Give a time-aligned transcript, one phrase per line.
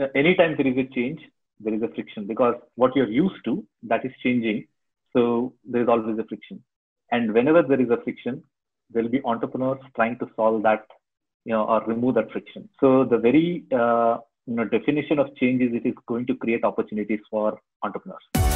[0.00, 1.20] uh, anytime there is a change,
[1.60, 4.66] there is a friction because what you're used to that is changing.
[5.14, 6.62] So there is always a friction.
[7.10, 8.42] And whenever there is a friction,
[8.90, 10.86] there will be entrepreneurs trying to solve that,
[11.44, 12.68] you know, or remove that friction.
[12.80, 16.64] So the very uh, you know definition of change is it is going to create
[16.64, 18.51] opportunities for entrepreneurs.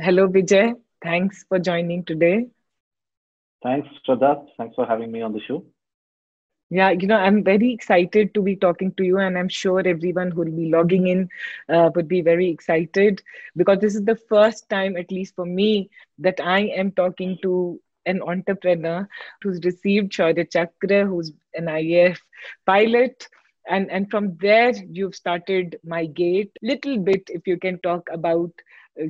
[0.00, 0.74] Hello, Vijay.
[1.02, 2.46] Thanks for joining today.
[3.64, 4.46] Thanks, Shraddha.
[4.56, 5.64] Thanks for having me on the show.
[6.70, 10.30] Yeah, you know, I'm very excited to be talking to you, and I'm sure everyone
[10.30, 11.28] who will be logging in
[11.68, 13.22] uh, would be very excited
[13.56, 17.80] because this is the first time, at least for me, that I am talking to
[18.06, 19.08] an entrepreneur
[19.42, 22.18] who's received Shaurya Chakra, who's an IAF
[22.66, 23.26] pilot.
[23.68, 26.52] And, and from there, you've started My Gate.
[26.62, 28.52] Little bit, if you can talk about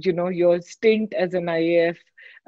[0.01, 1.97] you know your stint as an IAF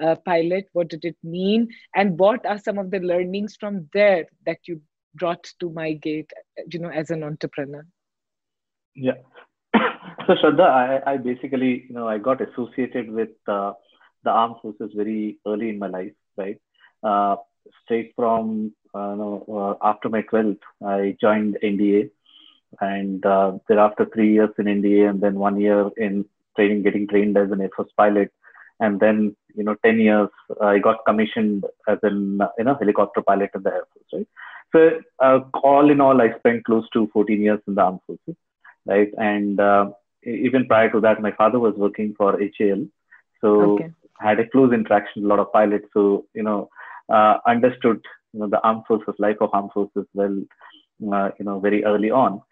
[0.03, 1.69] uh, pilot what did it mean?
[1.95, 4.81] And what are some of the learnings from there that you
[5.14, 6.31] brought to MyGate
[6.73, 7.84] you know as an entrepreneur?
[8.95, 9.19] Yeah.
[10.27, 13.73] So Shraddha, I, I basically you know I got associated with uh,
[14.23, 16.59] the armed forces very early in my life right?
[17.03, 17.36] Uh,
[17.83, 22.11] straight from uh, uh, after my 12th I joined NDA
[22.81, 26.25] and uh, thereafter three years in NDA and then one year in
[26.56, 28.31] training, getting trained as an Air Force pilot,
[28.81, 30.29] and then you know, 10 years
[30.61, 34.27] I got commissioned as an you know helicopter pilot in the Air Force, right?
[34.73, 38.37] So uh, all in all, I spent close to 14 years in the armed forces,
[38.87, 39.11] right?
[39.19, 39.91] And uh,
[40.25, 42.87] even prior to that, my father was working for HAL,
[43.41, 43.92] so okay.
[44.19, 45.87] had a close interaction with a lot of pilots.
[45.92, 46.69] So you know,
[47.12, 48.01] uh, understood
[48.33, 50.42] you know the armed forces, life of armed forces well,
[51.12, 52.42] uh, you know, very early on.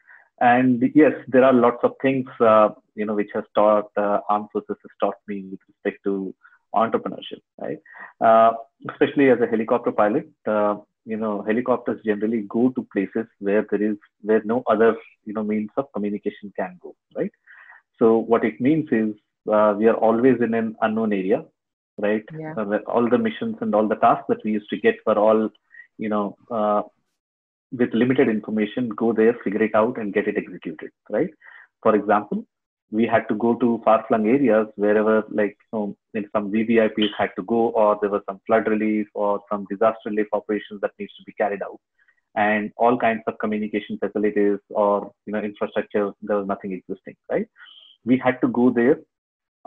[0.40, 4.48] And yes, there are lots of things, uh, you know, which has taught, uh, armed
[4.52, 6.34] forces has taught me with respect to
[6.74, 7.78] entrepreneurship, right?
[8.20, 8.52] Uh,
[8.90, 13.82] especially as a helicopter pilot, uh, you know, helicopters generally go to places where there
[13.82, 14.94] is, where no other,
[15.24, 17.32] you know, means of communication can go, right?
[17.98, 19.14] So what it means is
[19.52, 21.44] uh, we are always in an unknown area,
[21.96, 22.24] right?
[22.38, 22.54] Yeah.
[22.56, 25.48] Uh, all the missions and all the tasks that we used to get were all,
[25.96, 26.36] you know,
[27.72, 31.30] with limited information, go there, figure it out, and get it executed, right?
[31.82, 32.44] For example,
[32.90, 37.30] we had to go to far-flung areas wherever, like, you know, in some VVIPs had
[37.36, 41.14] to go, or there was some flood relief or some disaster relief operations that needs
[41.16, 41.78] to be carried out,
[42.34, 46.12] and all kinds of communication facilities or you know infrastructure.
[46.22, 47.46] There was nothing existing, right?
[48.04, 49.00] We had to go there,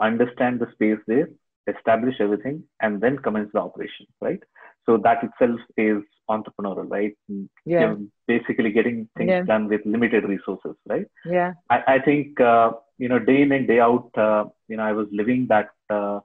[0.00, 1.28] understand the space there,
[1.66, 4.42] establish everything, and then commence the operation, right?
[4.86, 7.14] So that itself is entrepreneurial, right?
[7.28, 7.44] Yeah.
[7.64, 9.42] You know, basically getting things yeah.
[9.42, 11.06] done with limited resources, right?
[11.24, 11.52] Yeah.
[11.70, 14.92] I, I think, uh, you know, day in and day out, uh, you know, I
[14.92, 16.20] was living that, uh,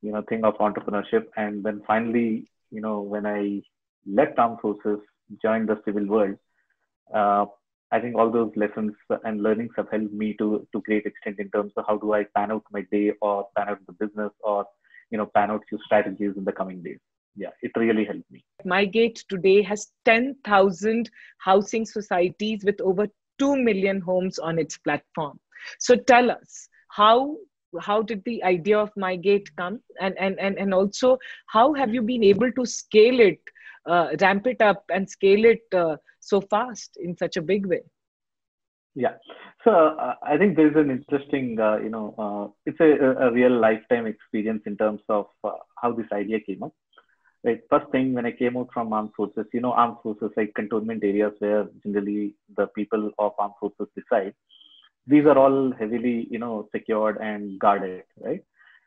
[0.00, 1.26] you know, thing of entrepreneurship.
[1.36, 3.62] And then finally, you know, when I
[4.06, 5.00] left armed forces,
[5.42, 6.36] joined the civil world,
[7.14, 7.46] uh,
[7.92, 8.94] I think all those lessons
[9.24, 12.24] and learnings have helped me to to great extent in terms of how do I
[12.36, 14.64] pan out my day or pan out the business or
[15.10, 16.98] you know pan out few strategies in the coming days
[17.36, 18.44] yeah, it really helped me.
[18.66, 23.06] MyGate today has 10,000 housing societies with over
[23.38, 25.38] 2 million homes on its platform.
[25.78, 27.36] So tell us, how
[27.80, 31.16] how did the idea of MyGate come and and and, and also
[31.46, 33.40] how have you been able to scale it
[33.86, 37.82] uh, ramp it up and scale it uh, so fast in such a big way
[38.94, 39.14] yeah
[39.64, 39.72] so
[40.04, 42.90] uh, i think there's an interesting uh, you know uh, it's a,
[43.26, 46.72] a, real lifetime experience in terms of uh, how this idea came up
[47.44, 47.60] Right.
[47.68, 51.02] First thing when I came out from armed forces, you know, armed forces like cantonment
[51.02, 54.34] areas where generally the people of armed forces reside.
[55.08, 58.44] These are all heavily, you know, secured and guarded, right?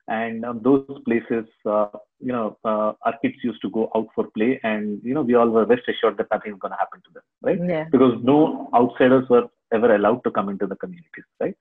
[0.07, 1.87] And um, those places, uh,
[2.19, 5.33] you know, uh, our kids used to go out for play, and you know, we
[5.33, 7.59] all were rest assured that nothing is going to happen to them, right?
[7.67, 7.85] Yeah.
[7.91, 11.55] Because no outsiders were ever allowed to come into the communities, right?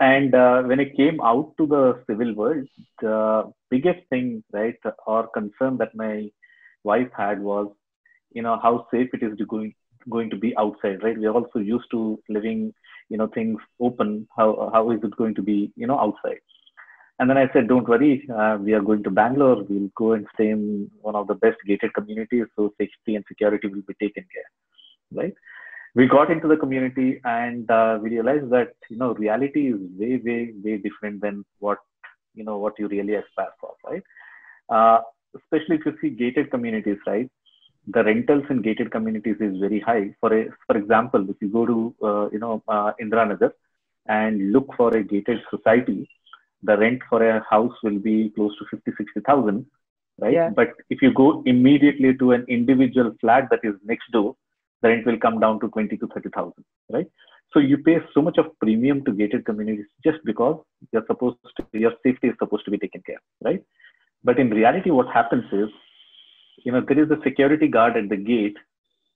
[0.00, 2.66] and uh, when I came out to the civil world,
[3.00, 4.76] the biggest thing, right,
[5.06, 6.30] or concern that my
[6.84, 7.72] wife had was,
[8.32, 9.74] you know, how safe it is to going
[10.08, 11.18] going to be outside, right?
[11.18, 12.72] We are also used to living,
[13.08, 14.28] you know, things open.
[14.36, 16.40] How how is it going to be, you know, outside?
[17.18, 19.64] And then I said, don't worry, uh, we are going to Bangalore.
[19.68, 23.66] We'll go and stay in one of the best gated communities, so safety and security
[23.66, 25.34] will be taken care, right?
[25.94, 30.20] we got into the community and uh, we realized that you know reality is way
[30.26, 31.78] way way different than what
[32.34, 34.02] you know what you really aspire for right
[34.76, 34.98] uh,
[35.36, 37.30] especially if you see gated communities right
[37.94, 41.64] the rentals in gated communities is very high for a, for example if you go
[41.72, 43.52] to uh, you know uh, Indiranagar
[44.08, 46.08] and look for a gated society,
[46.62, 49.66] the rent for a house will be close to 50, 60,000,
[50.20, 50.32] right?
[50.32, 50.50] Yeah.
[50.50, 54.36] But if you go immediately to an individual flat that is next door,
[54.82, 56.52] the rent will come down to 20 to 30,000,
[56.90, 57.06] right?
[57.52, 60.60] So you pay so much of premium to gated communities just because
[60.92, 63.62] you're supposed to, your safety is supposed to be taken care, right?
[64.22, 65.68] But in reality, what happens is,
[66.64, 68.56] you know, there is a security guard at the gate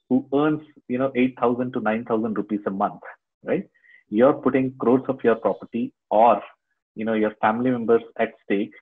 [0.09, 3.01] who earns, you know, 8,000 to 9,000 rupees a month,
[3.45, 3.69] right?
[4.09, 6.43] You're putting crores of your property or,
[6.95, 8.73] you know, your family members at stake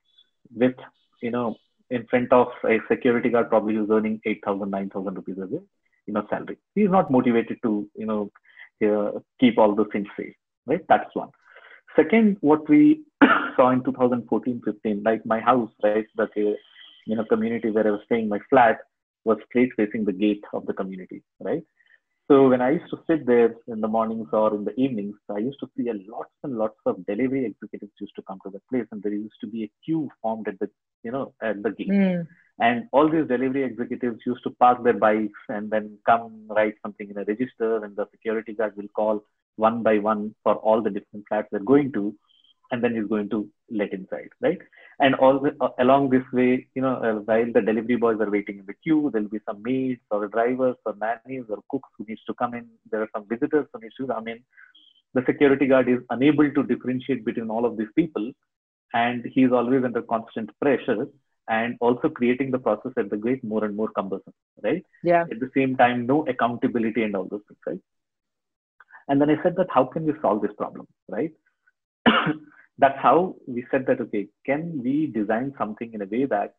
[0.55, 0.75] with,
[1.21, 1.55] you know,
[1.89, 5.59] in front of a security guard probably who's earning 8,000, 9,000 rupees a day,
[6.05, 6.57] you know, salary.
[6.75, 8.31] He's not motivated to, you know,
[8.83, 10.33] uh, keep all those things safe,
[10.65, 10.81] right?
[10.89, 11.29] That's one.
[11.95, 13.03] Second, what we
[13.55, 18.01] saw in 2014, 15, like my house, right, uh, you know community where I was
[18.05, 18.77] staying, my flat
[19.23, 21.63] was straight facing the gate of the community, right?
[22.31, 25.39] So when I used to sit there in the mornings or in the evenings, I
[25.39, 28.61] used to see a lots and lots of delivery executives used to come to the
[28.69, 30.69] place, and there used to be a queue formed at the
[31.03, 31.89] you know at the gate.
[31.89, 32.25] Mm.
[32.59, 37.09] And all these delivery executives used to park their bikes and then come write something
[37.09, 39.25] in a register, and the security guard will call
[39.57, 42.15] one by one for all the different flats they're going to,
[42.71, 44.59] and then he's going to let inside, right?
[44.99, 48.29] And all the, uh, along this way, you know, uh, while the delivery boys are
[48.29, 52.05] waiting in the queue, there'll be some maids or drivers or nannies or cooks who
[52.07, 52.67] needs to come in.
[52.89, 54.43] There are some visitors who needs to come in.
[55.13, 58.31] The security guard is unable to differentiate between all of these people,
[58.93, 61.07] and he is always under constant pressure
[61.49, 64.33] and also creating the process at the gate more and more cumbersome,
[64.63, 64.85] right?
[65.03, 65.23] Yeah.
[65.23, 67.79] At the same time, no accountability and all those things, right?
[69.09, 71.31] And then I said that how can we solve this problem, right?
[72.81, 76.55] That's how we said that okay, can we design something in a way that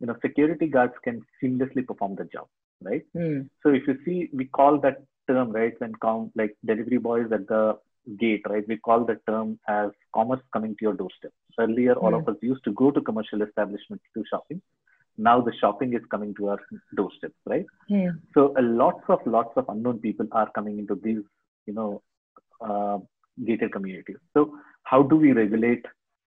[0.00, 2.48] you know security guards can seamlessly perform the job,
[2.88, 3.04] right?
[3.16, 3.48] Mm.
[3.62, 7.46] So if you see, we call that term right when count like delivery boys at
[7.46, 7.78] the
[8.18, 8.66] gate, right?
[8.66, 11.32] We call the term as commerce coming to your doorstep.
[11.58, 12.30] Earlier, all of hmm.
[12.30, 14.62] us used to go to commercial establishments to shopping.
[15.18, 16.60] Now the shopping is coming to our
[16.96, 17.66] doorstep, right?
[17.88, 18.12] Yeah.
[18.34, 21.22] So a lots of lots of unknown people are coming into these,
[21.66, 22.02] you know,
[22.60, 22.98] uh,
[23.46, 24.16] gated communities.
[24.34, 25.84] So how do we regulate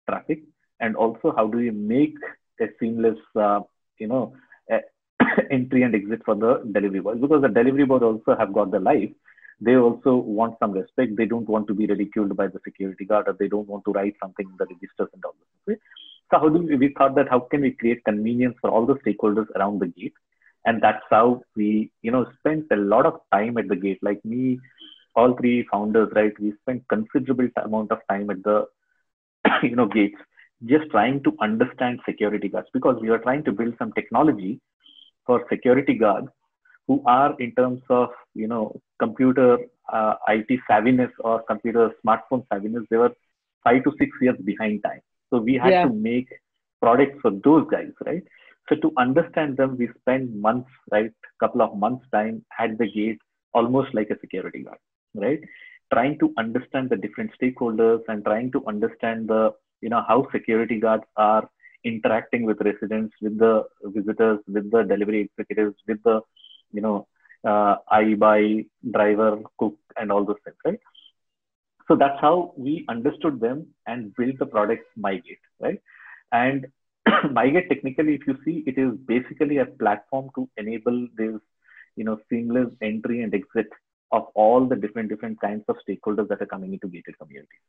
[0.08, 0.42] traffic,
[0.80, 2.16] and also how do we make
[2.60, 3.60] a seamless, uh,
[3.98, 4.34] you know,
[5.50, 7.20] entry and exit for the delivery boys?
[7.20, 9.10] Because the delivery boys also have got the life
[9.60, 11.16] they also want some respect.
[11.16, 13.92] They don't want to be ridiculed by the security guard or they don't want to
[13.92, 15.34] write something in the registers and all
[15.66, 15.78] this.
[16.32, 18.94] So how do we, we thought that how can we create convenience for all the
[18.94, 20.14] stakeholders around the gate?
[20.64, 23.98] And that's how we, you know, spent a lot of time at the gate.
[24.02, 24.60] Like me,
[25.14, 26.32] all three founders, right?
[26.40, 28.66] We spent considerable amount of time at the,
[29.62, 30.18] you know, gates,
[30.66, 34.60] just trying to understand security guards because we were trying to build some technology
[35.26, 36.28] for security guards
[36.86, 39.58] who are in terms of you know computer
[39.92, 43.12] uh, IT savviness or computer smartphone savviness, they were
[43.64, 45.00] five to six years behind time.
[45.30, 45.84] So we had yeah.
[45.84, 46.28] to make
[46.82, 48.22] products for those guys, right?
[48.68, 51.12] So to understand them, we spent months, right?
[51.40, 53.20] Couple of months time at the gate,
[53.54, 54.78] almost like a security guard,
[55.14, 55.40] right?
[55.92, 60.78] Trying to understand the different stakeholders and trying to understand the, you know, how security
[60.78, 61.48] guards are
[61.84, 66.20] interacting with residents, with the visitors, with the delivery executives, with the
[66.72, 67.06] you know,
[67.44, 70.78] uh, I buy, driver, cook, and all those things, right?
[71.88, 75.80] So that's how we understood them and built the product MyGate, right?
[76.32, 76.66] And
[77.08, 81.40] MyGate, technically, if you see, it is basically a platform to enable this,
[81.96, 83.68] you know, seamless entry and exit
[84.12, 87.64] of all the different different kinds of stakeholders that are coming into gated communities,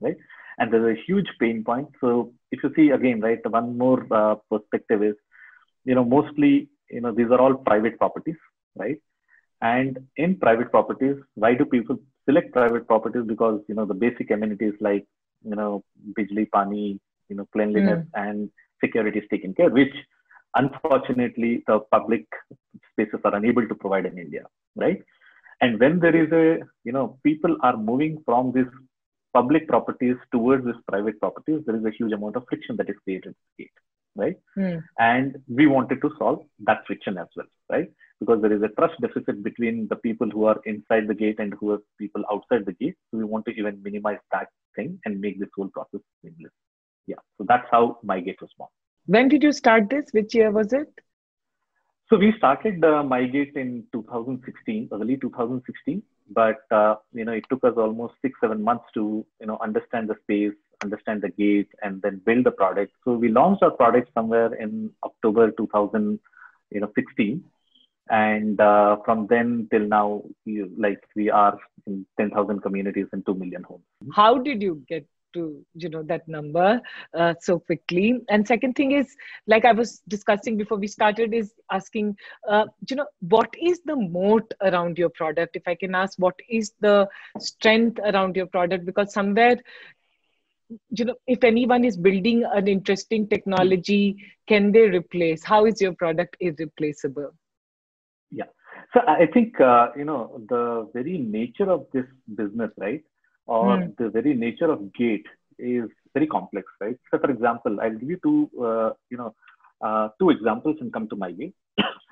[0.00, 0.16] right?
[0.58, 1.88] And there's a huge pain point.
[2.00, 5.16] So if you see again, right, one more uh, perspective is,
[5.84, 8.40] you know, mostly you know these are all private properties
[8.76, 9.00] right
[9.62, 11.96] and in private properties why do people
[12.28, 15.06] select private properties because you know the basic amenities like
[15.50, 15.72] you know
[16.16, 16.84] bijli pani
[17.28, 18.22] you know cleanliness mm.
[18.24, 18.50] and
[18.84, 19.96] security is taken care which
[20.62, 22.26] unfortunately the public
[22.90, 24.44] spaces are unable to provide in india
[24.84, 25.02] right
[25.60, 28.72] and when there is a you know people are moving from these
[29.32, 32.96] public properties towards these private properties there is a huge amount of friction that is
[33.04, 33.34] created
[34.16, 34.36] right?
[34.56, 34.82] Mm.
[34.98, 37.90] And we wanted to solve that friction as well, right?
[38.20, 41.54] Because there is a trust deficit between the people who are inside the gate and
[41.58, 42.94] who are people outside the gate.
[43.10, 46.52] So we want to even minimize that thing and make this whole process seamless.
[47.06, 48.70] Yeah, so that's how my gate was born.
[49.06, 50.06] When did you start this?
[50.12, 50.88] Which year was it?
[52.10, 57.64] So we started uh, MyGate in 2016, early 2016, but uh, you know it took
[57.64, 62.02] us almost six, seven months to you know understand the space, understand the gate, and
[62.02, 62.92] then build the product.
[63.04, 67.44] So we launched our product somewhere in October 2016,
[68.10, 73.34] and uh, from then till now, you, like we are in 10,000 communities and 2
[73.34, 73.82] million homes.
[74.14, 76.80] How did you get to you know that number
[77.14, 79.14] uh, so quickly and second thing is
[79.46, 82.16] like i was discussing before we started is asking
[82.48, 86.34] uh, you know what is the moat around your product if i can ask what
[86.48, 87.06] is the
[87.38, 89.56] strength around your product because somewhere
[90.90, 94.16] you know if anyone is building an interesting technology
[94.48, 97.32] can they replace how is your product irreplaceable
[98.34, 98.50] yeah.
[98.92, 103.02] So I think, uh, you know, the very nature of this business, right?
[103.46, 103.96] Or mm.
[103.98, 105.26] the very nature of Gate
[105.58, 106.96] is very complex, right?
[107.10, 109.34] So for example, I'll give you two, uh, you know,
[109.80, 111.52] uh, two examples and come to my way.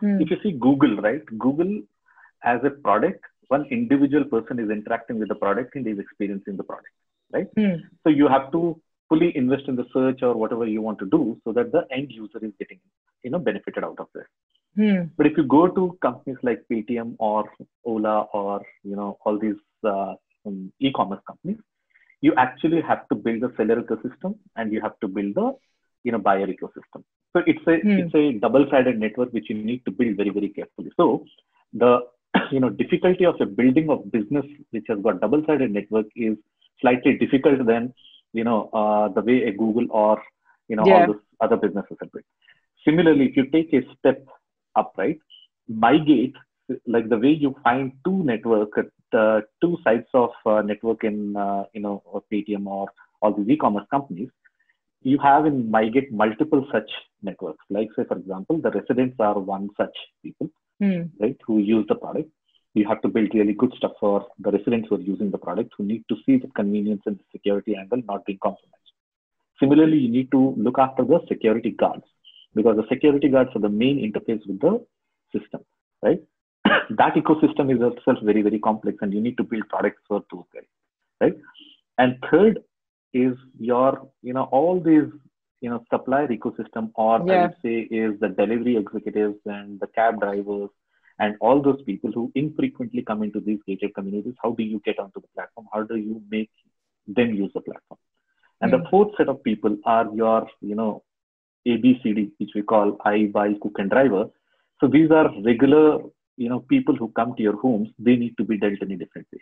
[0.03, 0.21] Mm.
[0.21, 1.25] If you see Google, right?
[1.39, 1.81] Google
[2.45, 6.65] as a product, one individual person is interacting with the product and is experiencing the
[6.65, 6.89] product,
[7.33, 7.47] right?
[7.55, 7.83] Mm.
[8.03, 11.39] So you have to fully invest in the search or whatever you want to do
[11.45, 12.81] so that the end user is getting,
[13.23, 14.25] you know, benefited out of this.
[14.77, 15.03] Hmm.
[15.17, 17.45] But if you go to companies like Paytm or
[17.85, 20.15] Ola or you know all these uh,
[20.47, 21.59] um, e-commerce companies,
[22.21, 25.53] you actually have to build the seller ecosystem and you have to build the
[26.05, 27.03] you know buyer ecosystem.
[27.33, 27.99] So it's a hmm.
[28.01, 30.91] it's a double-sided network which you need to build very very carefully.
[30.97, 31.25] So
[31.73, 32.01] the
[32.51, 36.37] you know difficulty of a building of business which has got double-sided network is
[36.81, 37.95] slightly difficult than
[38.33, 40.23] you know uh, the way a Google or
[40.69, 41.01] you know yeah.
[41.01, 42.25] all those other businesses are built.
[42.85, 44.27] Similarly, if you take a step
[44.77, 45.19] up, right?
[45.71, 46.35] MyGate,
[46.87, 48.71] like the way you find two network,
[49.13, 52.03] uh, two sides of uh, network in, uh, you know,
[52.33, 52.89] Paytm or
[53.21, 54.31] all these e-commerce companies,
[55.03, 56.91] you have in MyGate multiple such
[57.23, 57.65] networks.
[57.71, 60.51] Like say, for example, the residents are one such people,
[60.83, 61.11] mm.
[61.21, 62.31] right, who use the product.
[62.75, 65.73] You have to build really good stuff for the residents who are using the product,
[65.77, 68.79] who need to see the convenience and the security angle not being compromised.
[69.61, 72.05] Similarly, you need to look after the security guards
[72.55, 74.85] because the security guards are the main interface with the
[75.37, 75.61] system,
[76.03, 76.21] right?
[76.91, 80.45] that ecosystem is itself very, very complex and you need to build products for those
[80.55, 80.65] guys,
[81.21, 81.37] right?
[81.99, 82.61] And third
[83.13, 85.11] is your, you know, all these,
[85.61, 87.33] you know, supplier ecosystem or yeah.
[87.33, 90.71] I would say is the delivery executives and the cab drivers
[91.19, 94.35] and all those people who infrequently come into these gated communities.
[94.43, 95.67] How do you get onto the platform?
[95.73, 96.51] How do you make
[97.07, 97.99] them use the platform?
[98.61, 98.79] And mm.
[98.79, 98.91] the hmm.
[98.91, 101.03] fourth set of people are your, you know,
[101.67, 104.27] ABCD, which we call I, buy, cook, and driver.
[104.81, 105.99] So these are regular,
[106.37, 107.89] you know, people who come to your homes.
[107.99, 109.41] They need to be dealt in a different way.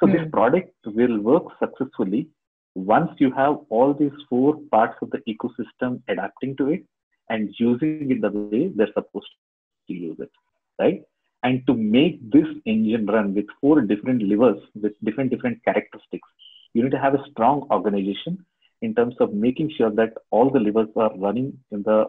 [0.00, 0.12] So mm.
[0.12, 0.30] this hmm.
[0.30, 2.28] product will work successfully
[2.74, 6.84] once you have all these four parts of the ecosystem adapting to it
[7.28, 9.28] and using it the way they're supposed
[9.88, 10.30] to use it,
[10.78, 11.02] right?
[11.42, 16.28] And to make this engine run with four different levers with different different characteristics,
[16.74, 18.44] you need to have a strong organization
[18.82, 22.06] in terms of making sure that all the levers are running in the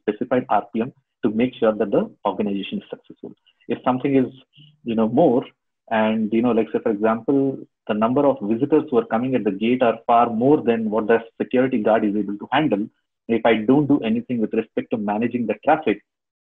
[0.00, 0.92] specified RPM
[1.24, 3.32] to make sure that the organization is successful.
[3.68, 4.32] If something is,
[4.84, 5.44] you know, more,
[5.90, 9.44] and you know, like say for example, the number of visitors who are coming at
[9.44, 12.86] the gate are far more than what the security guard is able to handle.
[13.28, 16.02] If I don't do anything with respect to managing the traffic,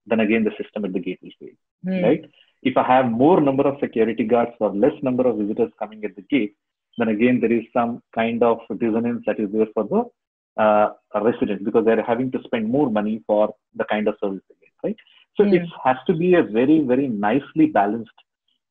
[0.05, 1.55] then again the system at the gate will fail,
[1.86, 2.03] mm.
[2.03, 2.25] right?
[2.63, 6.15] If I have more number of security guards or less number of visitors coming at
[6.15, 6.55] the gate,
[6.98, 10.89] then again there is some kind of dissonance that is there for the uh,
[11.22, 14.74] resident because they're having to spend more money for the kind of service they get,
[14.84, 14.98] right?
[15.38, 15.54] So mm.
[15.54, 18.12] it has to be a very, very nicely balanced,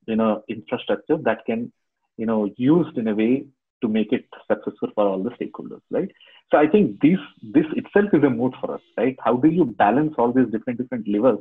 [0.06, 1.72] you know, infrastructure that can,
[2.16, 3.46] you know, used in a way
[3.82, 6.10] to make it successful for all the stakeholders, right?
[6.50, 9.16] So I think this this itself is a moat for us, right?
[9.22, 11.40] How do you balance all these different different levers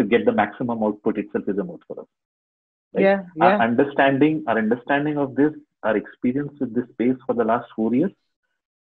[0.00, 2.06] to get the maximum output itself is a moat for us.
[2.94, 3.02] Right?
[3.02, 3.44] Yeah, yeah.
[3.44, 7.94] Our understanding, our understanding of this our experience with this space for the last four
[7.94, 8.10] years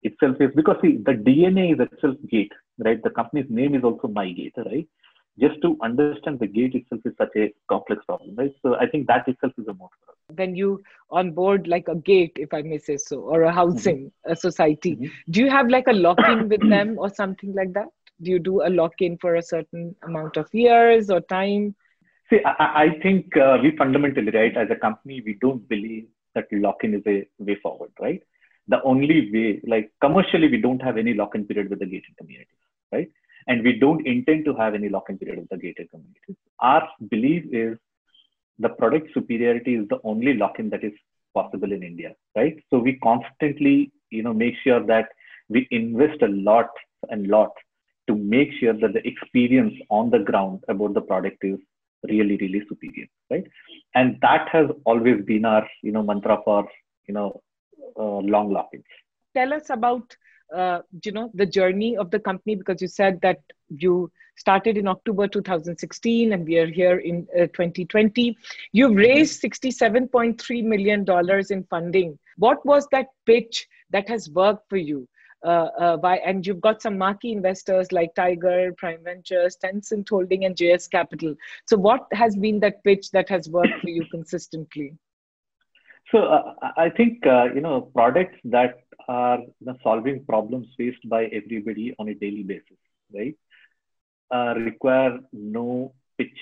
[0.03, 3.03] itself is because see the DNA is itself Gate, right?
[3.03, 4.87] The company's name is also MyGate, right?
[5.39, 8.53] Just to understand the gate itself is such a complex problem, right?
[8.63, 9.91] So I think that itself is a motor.
[10.35, 14.33] When you onboard like a gate, if I may say so, or a housing, mm-hmm.
[14.33, 15.31] a society, mm-hmm.
[15.31, 17.89] do you have like a lock-in with them or something like that?
[18.23, 21.75] Do you do a lock-in for a certain amount of years or time?
[22.31, 26.47] See, I, I think uh, we fundamentally, right, as a company, we don't believe that
[26.53, 28.23] lock-in is a way forward, right?
[28.69, 32.49] The only way, like commercially, we don't have any lock-in period with the gated communities,
[32.93, 33.11] right?
[33.47, 36.37] And we don't intend to have any lock-in period with the gated communities.
[36.61, 37.79] Our belief is
[38.59, 40.93] the product superiority is the only lock-in that is
[41.35, 42.57] possible in India, right?
[42.71, 45.09] So we constantly, you know, make sure that
[45.49, 46.69] we invest a lot
[47.11, 47.51] and lot
[48.07, 51.59] to make sure that the experience on the ground about the product is
[52.09, 53.45] really, really superior, right?
[53.95, 56.69] And that has always been our, you know, mantra for,
[57.09, 57.43] you know,
[57.99, 58.85] uh, long lock-ins.
[59.35, 60.17] Tell us about
[60.55, 64.89] uh, you know the journey of the company because you said that you started in
[64.89, 68.37] October 2016 and we are here in uh, 2020.
[68.73, 72.19] You've raised 67.3 million dollars in funding.
[72.37, 75.09] What was that pitch that has worked for you?
[75.45, 80.47] Uh, uh, by, and you've got some marquee investors like Tiger, Prime Ventures, Tencent Holding,
[80.47, 81.35] and JS Capital.
[81.67, 84.95] So, what has been that pitch that has worked for you consistently?
[86.11, 91.09] So, uh, I think uh, you know products that are you know, solving problems faced
[91.09, 92.79] by everybody on a daily basis,
[93.13, 93.37] right?
[94.31, 96.39] Uh, require no pitch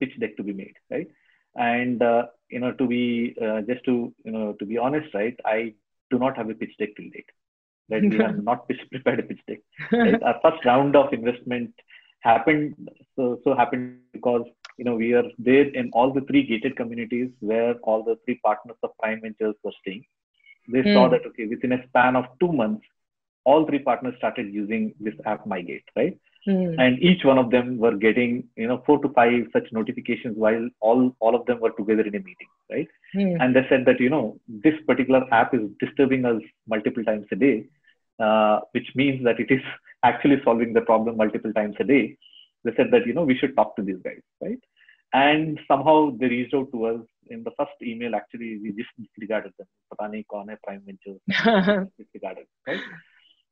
[0.00, 1.08] pitch deck to be made, right?
[1.54, 3.34] And uh, you know, to be
[3.68, 5.38] just to you know to be honest, right?
[5.44, 5.74] I
[6.10, 7.30] do not have a pitch deck till date
[7.92, 8.10] right?
[8.10, 9.58] we have not pitch, prepared a pitch deck.
[9.90, 10.22] Right?
[10.22, 11.72] Our first round of investment
[12.20, 14.44] happened so so happened because
[14.78, 18.38] you know we are there in all the three gated communities where all the three
[18.44, 20.04] partners of Prime Ventures were staying.
[20.68, 20.94] They mm.
[20.94, 22.84] saw that okay, within a span of two months,
[23.44, 26.18] all three partners started using this app MyGate, right?
[26.46, 26.74] Mm.
[26.78, 30.68] And each one of them were getting, you know, four to five such notifications while
[30.80, 32.88] all, all of them were together in a meeting, right?
[33.14, 33.36] Mm.
[33.40, 37.36] And they said that, you know, this particular app is disturbing us multiple times a
[37.36, 37.66] day,
[38.18, 39.60] uh, which means that it is
[40.04, 42.16] actually solving the problem multiple times a day.
[42.64, 44.58] They said that, you know, we should talk to these guys, right?
[45.12, 48.14] And somehow they reached out to us in the first email.
[48.14, 49.66] Actually, we just disregarded them.
[49.92, 52.80] Patani Kaun hai Prime Ventures disregarded, right?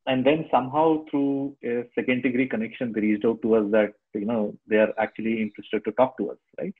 [0.06, 4.24] and then somehow through a second degree connection they reached out to us that you
[4.24, 6.74] know they are actually interested to talk to us right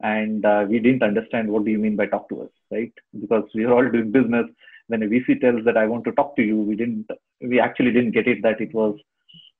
[0.00, 3.44] and uh, we didn't understand what do you mean by talk to us right because
[3.54, 4.46] we are all doing business
[4.88, 7.06] when a vc tells that i want to talk to you we didn't
[7.40, 8.98] we actually didn't get it that it was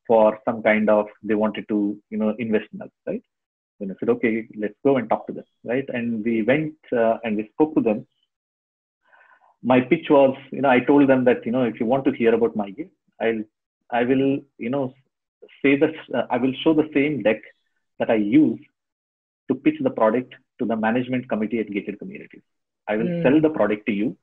[0.07, 1.79] for some kind of they wanted to
[2.11, 3.23] you know invest in us right
[3.79, 7.17] then i said okay let's go and talk to them right and we went uh,
[7.25, 8.07] and we spoke to them
[9.63, 12.13] my pitch was, you know, I told them that, you know, if you want to
[12.13, 12.91] hear about MyGate,
[13.21, 13.43] I'll,
[13.91, 14.95] I will, you know,
[15.63, 17.41] say that uh, I will show the same deck
[17.99, 18.61] that I use
[19.49, 22.43] to pitch the product to the management committee at Gated Communities.
[22.89, 23.23] I will mm.
[23.25, 24.17] sell the product to you.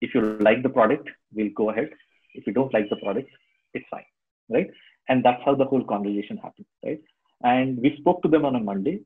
[0.00, 1.90] If you like the product, we'll go ahead.
[2.34, 3.30] If you don't like the product,
[3.74, 4.04] it's fine,
[4.48, 4.68] right?
[5.08, 7.00] And that's how the whole conversation happened, right?
[7.44, 9.00] And we spoke to them on a Monday,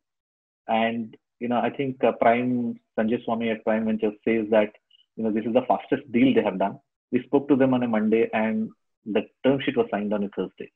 [0.68, 4.72] and you know, I think uh, Prime Sanjay Swamy at Prime Ventures says that
[5.16, 6.78] you know, this is the fastest deal they have done.
[7.10, 8.70] We spoke to them on a Monday and
[9.04, 10.70] the term sheet was signed on a Thursday,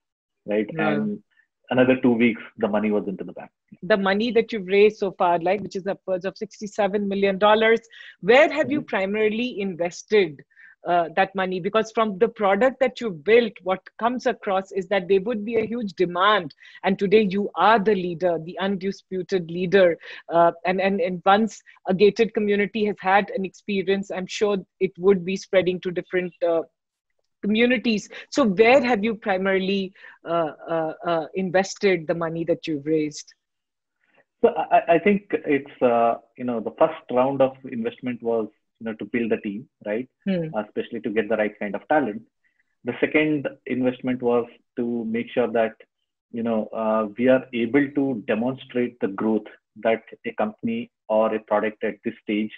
[0.46, 0.66] right?
[0.72, 0.88] Yeah.
[0.90, 1.22] And
[1.70, 3.50] another two weeks, the money was into the bank.
[3.82, 8.50] The money that you've raised so far, like which is upwards of $67 million, where
[8.50, 8.70] have mm-hmm.
[8.70, 10.42] you primarily invested
[10.86, 15.08] uh, that money because from the product that you built what comes across is that
[15.08, 16.54] there would be a huge demand.
[16.84, 19.98] And today you are the leader the undisputed leader.
[20.32, 24.92] Uh, and, and and once a gated community has had an experience i'm sure it
[24.98, 26.62] would be spreading to different uh,
[27.42, 28.08] communities.
[28.30, 29.92] So where have you primarily
[30.24, 33.32] uh, uh, uh, invested the money that you've raised?
[34.42, 38.48] So I, I think it's you know the first round of investment was
[38.80, 40.46] you know to build the team right hmm.
[40.64, 42.22] especially to get the right kind of talent
[42.84, 45.74] the second investment was to make sure that
[46.32, 51.40] you know uh, we are able to demonstrate the growth that a company or a
[51.40, 52.52] product at this stage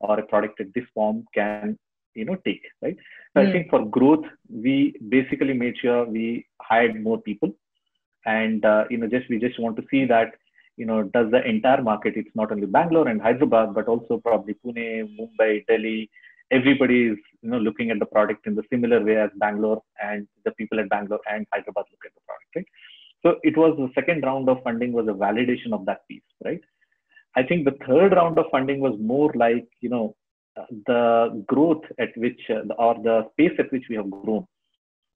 [0.00, 1.78] or a product at this form can
[2.14, 2.96] you know take right
[3.32, 3.52] so i hmm.
[3.52, 4.26] think for growth
[4.66, 6.26] we basically made sure we
[6.60, 7.52] hired more people
[8.26, 10.32] and uh, you know just we just want to see that
[10.78, 14.54] you know, does the entire market, it's not only Bangalore and Hyderabad, but also probably
[14.64, 16.10] Pune, Mumbai, Delhi,
[16.50, 20.26] everybody is, you know, looking at the product in the similar way as Bangalore and
[20.44, 22.66] the people at Bangalore and Hyderabad look at the product, right?
[23.24, 26.60] So it was the second round of funding was a validation of that piece, right?
[27.36, 30.16] I think the third round of funding was more like, you know,
[30.86, 34.46] the growth at which, uh, or the pace at which we have grown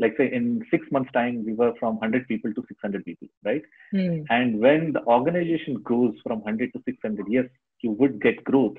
[0.03, 3.63] like say in six months time we were from 100 people to 600 people right?
[3.95, 4.25] Mm.
[4.37, 7.47] and when the organization grows from 100 to 600 yes
[7.83, 8.77] you would get growth.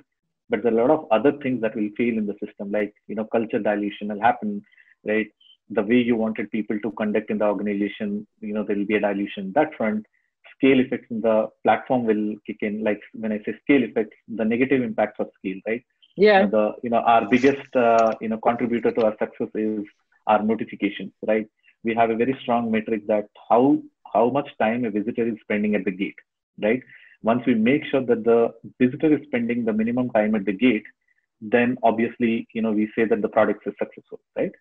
[0.49, 2.93] But there are a lot of other things that will fail in the system like
[3.07, 4.61] you know culture dilution will happen
[5.05, 5.27] right?
[5.69, 8.95] The way you wanted people to conduct in the organization you know there will be
[8.95, 9.51] a dilution.
[9.55, 10.05] That front
[10.55, 12.83] scale effects in the platform will kick in.
[12.83, 15.83] Like when i say scale effects the negative impacts of scale right?
[16.15, 16.45] Yeah.
[16.45, 19.85] The you know our biggest uh, you know contributor to our success is
[20.27, 21.47] our notifications, right?
[21.83, 23.79] We have a very strong metric that how
[24.13, 26.19] how much time a visitor is spending at the gate,
[26.61, 26.81] right?
[27.23, 30.85] Once we make sure that the visitor is spending the minimum time at the gate,
[31.41, 34.51] then obviously, you know, we say that the product is successful, right?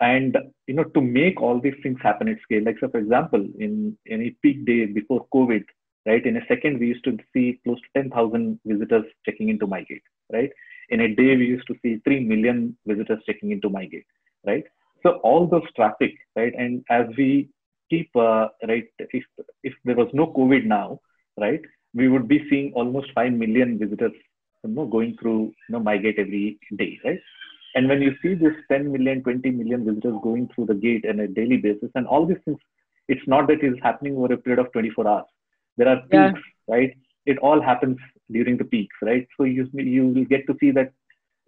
[0.00, 3.44] And you know, to make all these things happen at scale, like so for example,
[3.58, 5.64] in any peak day before COVID,
[6.06, 6.24] right?
[6.24, 10.02] In a second, we used to see close to 10,000 visitors checking into my gate,
[10.32, 10.50] right?
[10.90, 14.06] In a day, we used to see 3 million visitors checking into my gate,
[14.46, 14.64] right?
[15.02, 16.52] So all those traffic, right?
[16.56, 17.48] And as we
[17.90, 19.24] keep, uh, right, if,
[19.62, 21.00] if there was no COVID now,
[21.38, 21.60] right,
[21.94, 24.12] we would be seeing almost 5 million visitors
[24.64, 27.20] you know, going through you know, MyGate every day, right?
[27.74, 31.20] And when you see this 10 million, 20 million visitors going through the gate on
[31.20, 32.58] a daily basis, and all these things,
[33.08, 35.24] it's not that it's happening over a period of 24 hours.
[35.76, 36.74] There are peaks, yeah.
[36.74, 36.96] right?
[37.26, 37.98] It all happens
[38.30, 39.26] during the peaks, right?
[39.36, 40.92] So you, you will get to see that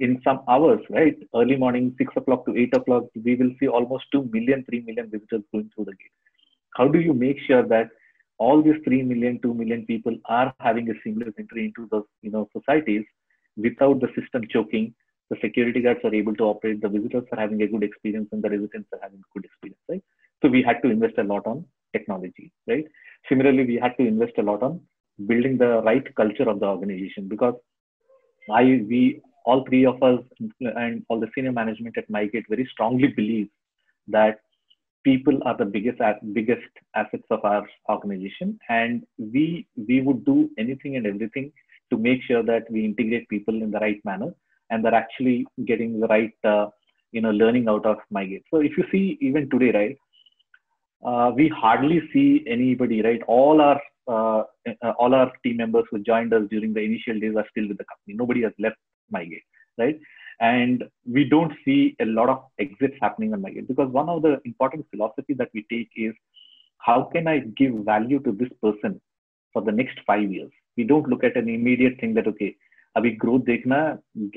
[0.00, 1.16] in some hours, right?
[1.34, 5.10] Early morning, 6 o'clock to 8 o'clock, we will see almost 2 million, 3 million
[5.10, 6.16] visitors going through the gate.
[6.76, 7.90] How do you make sure that
[8.38, 12.30] all these 3 million, 2 million people are having a seamless entry into the you
[12.30, 13.04] know, societies
[13.56, 14.94] without the system choking?
[15.28, 18.42] The security guards are able to operate, the visitors are having a good experience, and
[18.42, 20.02] the residents are having a good experience, right?
[20.42, 22.84] So we had to invest a lot on technology, right?
[23.28, 24.80] Similarly, we had to invest a lot on
[25.26, 27.54] building the right culture of the organization because
[28.50, 30.20] I we all three of us
[30.60, 33.48] and all the senior management at MyGate very strongly believe
[34.08, 34.40] that
[35.04, 35.98] people are the biggest
[36.32, 41.52] biggest assets of our organization, and we we would do anything and everything
[41.90, 44.32] to make sure that we integrate people in the right manner
[44.70, 46.66] and they're actually getting the right uh,
[47.12, 48.44] you know learning out of MyGate.
[48.50, 49.96] So if you see even today, right,
[51.04, 53.22] uh, we hardly see anybody, right?
[53.26, 54.44] All our uh,
[54.82, 57.78] uh, all our team members who joined us during the initial days are still with
[57.78, 58.16] the company.
[58.16, 58.76] Nobody has left
[59.14, 59.42] MyGate,
[59.78, 59.98] right?
[60.40, 64.40] And we don't see a lot of exits happening on MyGate because one of the
[64.44, 66.14] important philosophy that we take is
[66.78, 69.00] how can I give value to this person
[69.52, 70.50] for the next five years?
[70.76, 72.56] We don't look at an immediate thing that okay,
[72.96, 73.80] अभी growth देखना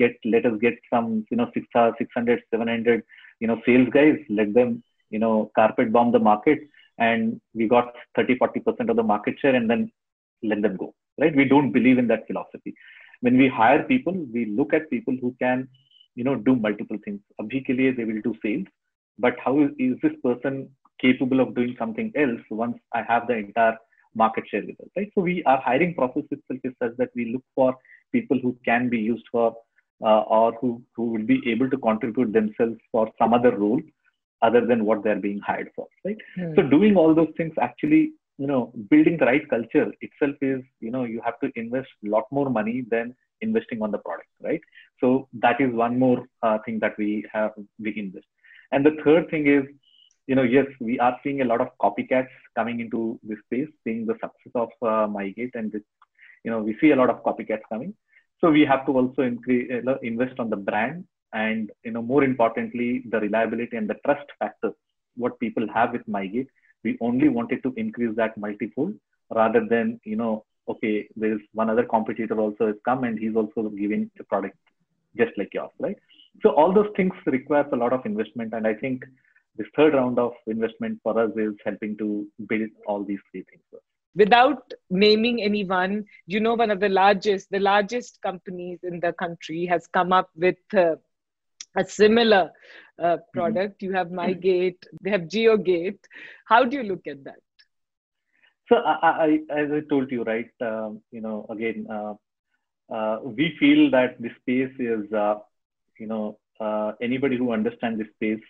[0.00, 3.02] get let us get some you know 600 six hundred seven hundred
[3.40, 6.60] you know sales guys let them you know carpet bomb the market
[7.06, 9.90] and we got 30 40 percent of the market share and then
[10.50, 12.74] let them go right we don't believe in that philosophy
[13.20, 15.68] when we hire people we look at people who can
[16.14, 17.20] you know do multiple things.
[17.40, 18.66] Abhi ke liye they will do sales
[19.18, 20.68] but how is, is this person
[21.00, 23.76] capable of doing something else once i have the entire
[24.14, 25.10] market share with us right?
[25.14, 27.76] So we our hiring process itself is such that we look for
[28.12, 29.56] people who can be used for
[30.02, 33.80] uh, or who who will be able to contribute themselves for some other role
[34.42, 36.18] other than what they're being hired for right?
[36.38, 36.54] Mm.
[36.56, 40.90] so doing all those things actually you know building the right culture itself is you
[40.90, 44.60] know you have to invest a lot more money than investing on the product right?
[45.00, 48.26] So that is one more uh, thing that we have we invest.
[48.72, 49.64] And the third thing is
[50.26, 54.06] you know yes we are seeing a lot of copycats coming into this space seeing
[54.06, 55.82] the success of uh, mygate and this
[56.44, 57.94] you know we see a lot of copycats coming.
[58.40, 59.70] So we have to also increase
[60.02, 64.72] invest on the brand and you know more importantly the reliability and the trust factor
[65.16, 66.48] what people have with mygate
[66.84, 68.94] we only wanted to increase that multifold
[69.34, 73.68] rather than you know okay there's one other competitor also has come and he's also
[73.70, 74.56] giving a product
[75.16, 75.96] just like yours right?
[76.42, 78.54] So all those things requires a lot of investment.
[78.54, 79.04] And i think
[79.56, 83.62] this third round of investment for us is helping to build all these three things.
[84.16, 89.66] Without naming anyone you know one of the largest the largest companies in the country
[89.66, 90.96] has come up with uh,
[91.76, 92.50] a similar
[92.98, 93.38] uh, mm-hmm.
[93.38, 93.80] product.
[93.80, 93.86] Mm-hmm.
[93.86, 95.98] You have MyGate, they have JioGate.
[96.46, 97.40] How do you look at that?
[98.68, 102.14] So, I, I as I told you, right, um, you know, again, uh,
[102.92, 105.36] uh, we feel that this space is, uh,
[105.98, 108.42] you know, uh, anybody who understands this space,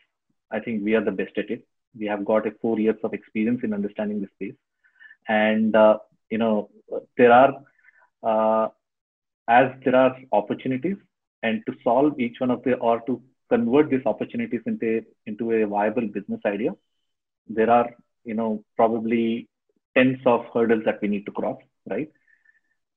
[0.51, 1.67] I think we are the best at it.
[1.99, 4.55] We have got a four years of experience in understanding this space.
[5.29, 5.99] And, uh,
[6.31, 6.71] you know,
[7.17, 8.73] there are,
[9.49, 10.97] as there are opportunities,
[11.43, 15.67] and to solve each one of the or to convert these opportunities into into a
[15.67, 16.73] viable business idea
[17.49, 17.89] there are
[18.25, 19.49] you know probably
[19.97, 21.59] tens of hurdles that we need to cross
[21.91, 22.11] right?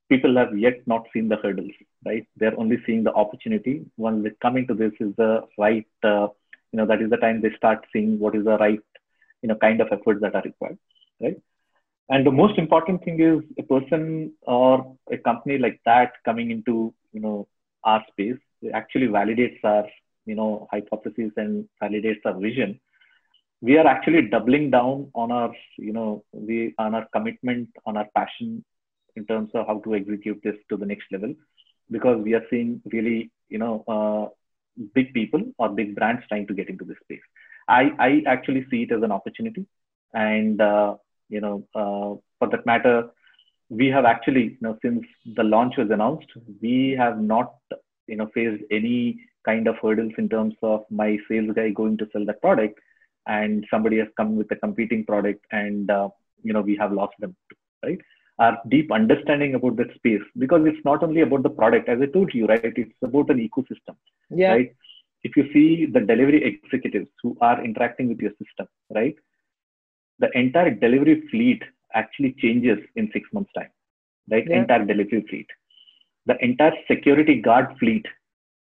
[0.10, 1.72] People have yet not seen the hurdles
[2.06, 2.26] right?
[2.38, 3.86] They're only seeing the opportunity.
[3.98, 6.28] Once they come into this is the right uh,
[6.72, 8.82] you know that is the time they start seeing what is the right
[9.42, 10.78] you know kind of efforts that are required
[11.22, 11.38] right?
[12.10, 16.94] And the most important thing is a person or a company like that coming into
[17.12, 17.48] you know
[17.84, 18.38] our space.
[18.74, 19.86] Actually validates our,
[20.28, 22.80] you know, hypotheses and validates our vision.
[23.68, 28.08] We are actually doubling down on our, you know, we on our commitment, on our
[28.16, 28.64] passion
[29.16, 31.34] in terms of how to execute this to the next level,
[31.90, 34.26] because we are seeing really, you know, uh,
[34.94, 37.26] big people or big brands trying to get into this space.
[37.68, 39.66] I, I actually see it as an opportunity,
[40.14, 40.96] and uh,
[41.30, 43.10] you know, uh, for that matter,
[43.70, 45.04] we have actually, you know, since
[45.36, 46.30] the launch was announced,
[46.62, 47.56] we have not,
[48.08, 52.08] you know, faced any kind of hurdles in terms of my sales guy going to
[52.12, 52.80] sell that product
[53.28, 56.10] and somebody has come with a competing product and, uh,
[56.44, 57.36] you know, we have lost them,
[57.84, 58.00] right?
[58.40, 62.06] Our deep understanding about that space, because it's not only about the product, as I
[62.06, 62.62] told you, right?
[62.64, 63.96] It's about an ecosystem,
[64.30, 64.52] yeah.
[64.52, 64.72] right?
[65.24, 69.16] if you see the delivery executives who are interacting with your system, right?
[70.20, 73.72] The entire delivery fleet actually changes in six months' time,
[74.32, 74.46] right?
[74.48, 74.62] Yeah.
[74.62, 75.48] Entire delivery fleet.
[76.26, 78.06] The entire security guard fleet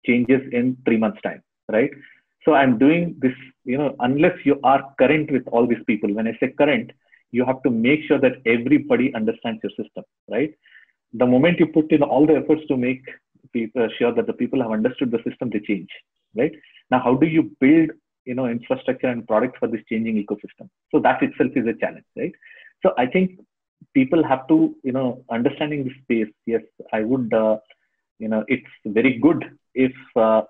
[0.06, 1.90] changes in three months' time, right?
[2.44, 3.32] So I'm doing this,
[3.64, 6.12] you know, unless you are current with all these people.
[6.12, 6.90] When I say current,
[7.32, 10.54] you have to make sure that everybody understands your system, right?
[11.14, 13.02] The moment you put in all the efforts to make
[13.52, 15.88] people sure that the people have understood the system, they change,
[16.36, 16.52] right?
[16.90, 17.90] Now, how do you build,
[18.24, 20.68] you know, infrastructure and product for this changing ecosystem?
[20.90, 22.32] So that itself is a challenge, right?
[22.82, 23.40] So I think
[23.94, 26.32] people have to, you know, understanding the space.
[26.46, 26.62] Yes,
[26.92, 27.58] I would, uh,
[28.18, 30.42] you know, it's very good if uh,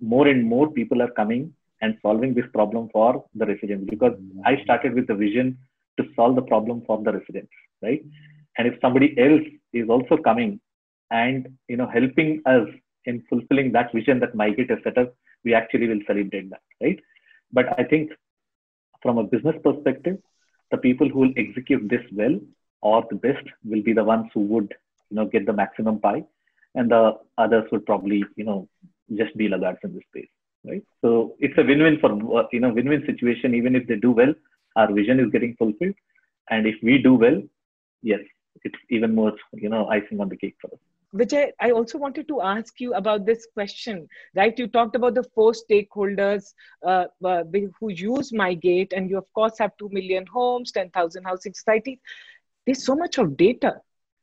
[0.00, 4.12] more and more people are coming and solving this problem for the residents because
[4.44, 5.58] I started with the vision
[5.98, 8.02] to solve the problem for the residents, right?
[8.58, 10.60] And if somebody else is also coming
[11.10, 12.68] and you know helping us
[13.06, 15.14] in fulfilling that vision that MyGate has set up,
[15.44, 16.98] we actually will celebrate that, right?
[17.52, 18.12] But I think
[19.02, 20.18] from a business perspective,
[20.70, 22.38] the people who will execute this well
[22.82, 24.74] or the best will be the ones who would
[25.10, 26.24] you know get the maximum pie,
[26.74, 28.68] and the others would probably you know
[29.16, 30.28] just be laggards in this space,
[30.64, 30.82] right?
[31.02, 32.10] So it's a win-win for
[32.52, 33.54] you know win-win situation.
[33.54, 34.34] Even if they do well,
[34.76, 35.94] our vision is getting fulfilled,
[36.50, 37.42] and if we do well,
[38.02, 38.20] yes,
[38.64, 40.80] it's even more you know icing on the cake for us.
[41.14, 44.56] Vijay, I also wanted to ask you about this question, right?
[44.56, 46.54] You talked about the four stakeholders
[46.86, 47.42] uh, uh,
[47.80, 51.98] who use MyGate, and you, of course, have 2 million homes, 10,000 housing societies.
[52.64, 53.80] There's so much of data.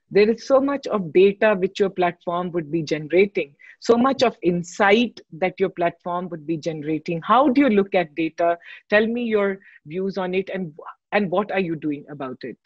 [0.10, 4.38] There is so much of data which your platform would be generating, so much of
[4.41, 7.22] insight that your platform would be generating.
[7.22, 8.58] How do you look at data?
[8.89, 10.74] Tell me your views on it, and,
[11.12, 12.58] and what are you doing about it?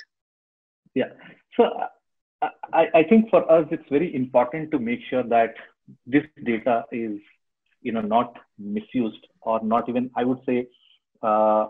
[0.93, 1.10] Yeah.
[1.58, 1.69] So
[2.73, 5.56] I, I think for us, it's very important to make sure that
[6.06, 7.19] this data is,
[7.82, 10.67] you know, not misused or not even, I would say,
[11.21, 11.65] uh,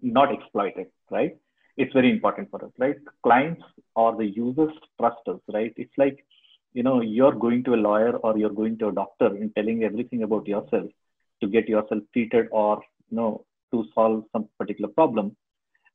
[0.00, 1.36] not exploited, right?
[1.80, 2.96] It's very important for us, right?
[3.22, 3.62] Clients
[3.94, 5.72] or the users trust us, right?
[5.76, 6.24] It's like,
[6.78, 9.84] you know, you're going to a lawyer or you're going to a doctor and telling
[9.84, 10.88] everything about yourself
[11.40, 15.36] to get yourself treated or, you know, to solve some particular problem.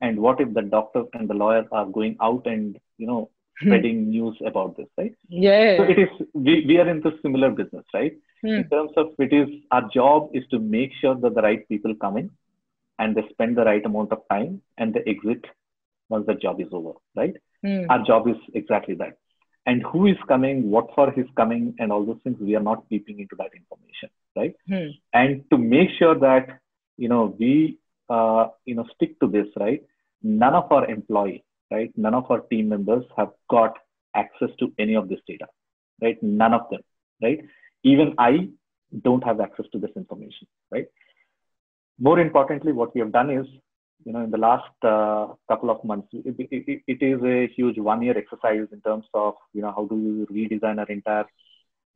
[0.02, 3.68] And what if the doctor and the lawyer are going out and, you know, Hmm.
[3.68, 5.14] spreading news about this, right?
[5.30, 5.78] Yeah.
[5.78, 8.14] So it is we, we are in the similar business, right?
[8.42, 8.56] Hmm.
[8.60, 11.96] In terms of it is our job is to make sure that the right people
[11.96, 12.30] come in
[13.00, 15.46] and they spend the right amount of time and they exit
[16.10, 17.36] once the job is over, right?
[17.64, 17.86] Hmm.
[17.90, 19.18] Our job is exactly that.
[19.66, 22.88] And who is coming, what for he's coming, and all those things, we are not
[22.90, 24.56] peeping into that information, right?
[24.68, 24.90] Hmm.
[25.14, 26.60] And to make sure that
[26.98, 29.82] you know we uh, you know stick to this, right?
[30.22, 31.42] None of our employees
[31.72, 31.92] right?
[31.96, 33.78] None of our team members have got
[34.16, 35.48] access to any of this data,
[36.02, 36.22] right?
[36.22, 36.82] None of them,
[37.22, 37.40] right?
[37.84, 38.50] Even I
[39.04, 40.86] don't have access to this information, right?
[42.00, 43.46] More importantly, what we have done is,
[44.06, 47.78] you know, in the last uh, couple of months, it, it, it is a huge
[47.78, 51.26] one-year exercise in terms of, you know, how do you redesign our entire,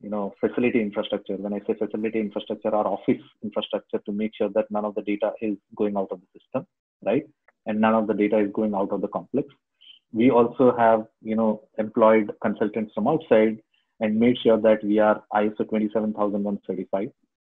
[0.02, 1.38] you know, facility infrastructure.
[1.38, 5.04] When I say facility infrastructure, our office infrastructure to make sure that none of the
[5.04, 6.66] data is going out of the system,
[7.06, 7.26] right?
[7.66, 9.48] and none of the data is going out of the complex.
[10.12, 13.62] We also have, you know, employed consultants from outside
[14.00, 17.12] and made sure that we are ISO 27001 certified.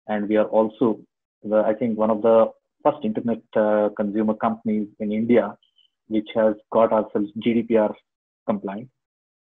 [0.08, 1.00] And we are also,
[1.42, 2.50] the, I think, one of the
[2.84, 5.56] first internet uh, consumer companies in India,
[6.08, 7.92] which has got ourselves GDPR
[8.46, 8.88] compliant.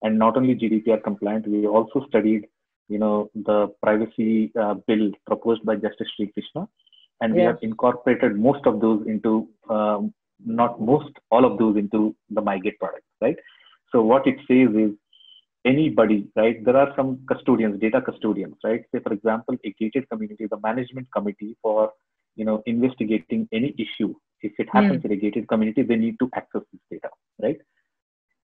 [0.02, 2.48] And not only GDPR compliant, we also studied,
[2.90, 6.68] you know, the privacy uh, bill proposed by Justice Srikrishna,
[7.22, 10.14] and we have incorporated most of those into um,
[10.46, 13.38] not most, all of those into the MyGate product, right?
[13.92, 14.92] So what it says is
[15.66, 16.64] anybody, right?
[16.64, 18.82] There are some custodians, data custodians, right?
[18.94, 21.92] Say, for example, a gated community, the management committee for,
[22.36, 24.14] you know, investigating any issue.
[24.42, 25.06] If it happens mm.
[25.06, 27.10] in a gated community, they need to access this data,
[27.42, 27.58] right?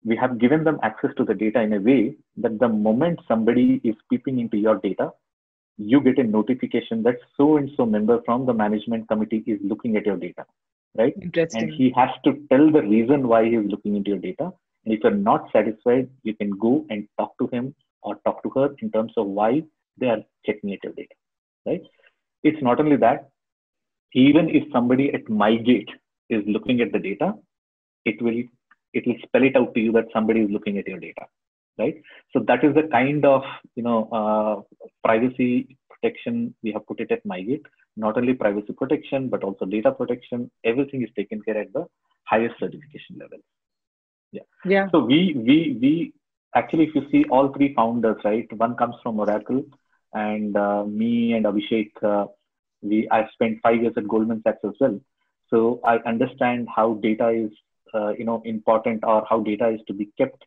[0.04, 3.82] We have given them access to the data in a way that the moment somebody
[3.84, 5.12] is peeping into your data,
[5.78, 9.98] you get a notification that so and so member from the management committee is looking
[9.98, 10.46] at your data
[10.98, 11.14] right?
[11.18, 14.52] And he has to tell the reason why he's looking into your data.
[14.86, 18.50] And if you're not satisfied, you can go and talk to him or talk to
[18.52, 19.64] her in terms of why
[19.98, 21.16] they are checking at your data,
[21.66, 21.82] right?
[22.44, 23.30] It's not only that,
[24.14, 25.90] even if somebody at MyGate
[26.30, 27.34] is looking at the data,
[28.06, 28.44] it will
[28.94, 31.26] it will spell it out to you that somebody is looking at your data,
[31.78, 32.02] right?
[32.32, 33.42] So that is the kind of
[33.76, 37.66] you know uh, privacy protection we have put it at MyGate
[37.98, 40.52] not only privacy protection, but also data protection.
[40.64, 41.86] Everything is taken care at the
[42.26, 43.40] highest certification level.
[44.32, 44.44] Yeah.
[44.66, 44.90] Yeah.
[44.92, 46.14] So we we we
[46.56, 48.48] actually, if you see all three founders, right?
[48.54, 49.64] One comes from Oracle,
[50.14, 52.26] and uh, me and Abhishek, uh,
[52.86, 55.00] we I spent five years at Goldman Sachs as well.
[55.50, 57.52] So I understand how data is,
[57.94, 60.44] uh, you know, important or how data is to be kept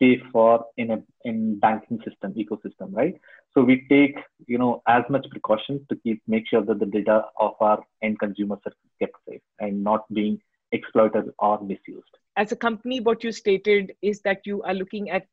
[0.00, 3.14] safe for in a in banking system ecosystem, right?
[3.54, 7.24] So we take, you know, as much precautions to keep make sure that the data
[7.38, 10.40] of our end consumers are kept safe and not being
[10.72, 12.14] exploited or misused.
[12.36, 15.26] As a company, what you stated is that you are looking at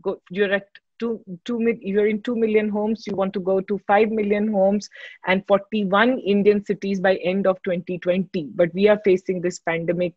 [0.00, 3.78] go, you're at two, two, you're in 2 million homes, you want to go to
[3.86, 4.88] 5 million homes
[5.26, 8.50] and 41 Indian cities by end of 2020.
[8.54, 10.14] But we are facing this pandemic,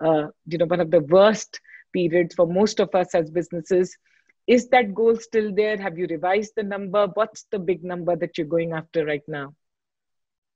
[0.00, 1.60] uh, you know, one of the worst
[1.92, 3.96] periods for most of us as businesses.
[4.46, 5.76] Is that goal still there?
[5.76, 7.06] Have you revised the number?
[7.14, 9.54] What's the big number that you're going after right now?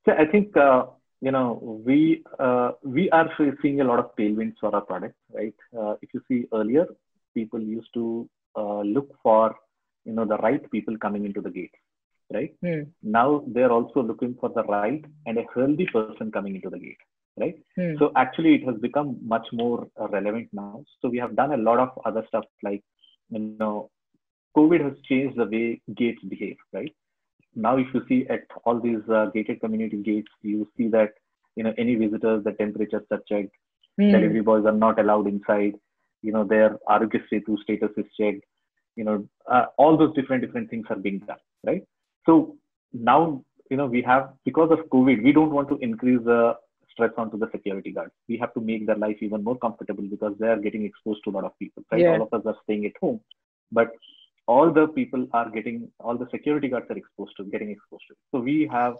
[0.05, 0.85] So I think uh,
[1.21, 3.29] you know we uh, we are
[3.61, 5.53] seeing a lot of tailwinds for our product, right?
[5.77, 6.85] Uh, if you see earlier,
[7.33, 9.55] people used to uh, look for
[10.05, 11.75] you know the right people coming into the gate
[12.33, 12.87] right mm.
[13.03, 17.03] now they're also looking for the right and a healthy person coming into the gate
[17.39, 17.97] right mm.
[17.99, 21.63] so actually it has become much more uh, relevant now so we have done a
[21.69, 22.83] lot of other stuff like
[23.29, 23.89] you know
[24.57, 26.93] covid has changed the way gates behave right
[27.55, 31.11] now if you see at all these uh, gated community gates you see that
[31.55, 33.55] you know any visitors the temperatures are checked
[33.99, 34.11] mm.
[34.11, 35.73] delivery boys are not allowed inside
[36.21, 38.43] you know their Aarogya Setu status is checked
[38.95, 41.83] you know uh, all those different different things are being done right?
[42.25, 42.57] So
[42.93, 46.55] now you know we have because of covid we don't want to increase the
[46.91, 48.13] stress onto the security guards.
[48.27, 51.29] We have to make their life even more comfortable because they are getting exposed to
[51.29, 52.01] a lot of people right?
[52.01, 52.11] Yeah.
[52.11, 53.21] all of us are staying at home
[53.71, 53.91] but
[54.47, 58.15] all the people are getting all the security guards are exposed to getting exposed to.
[58.31, 58.95] So we have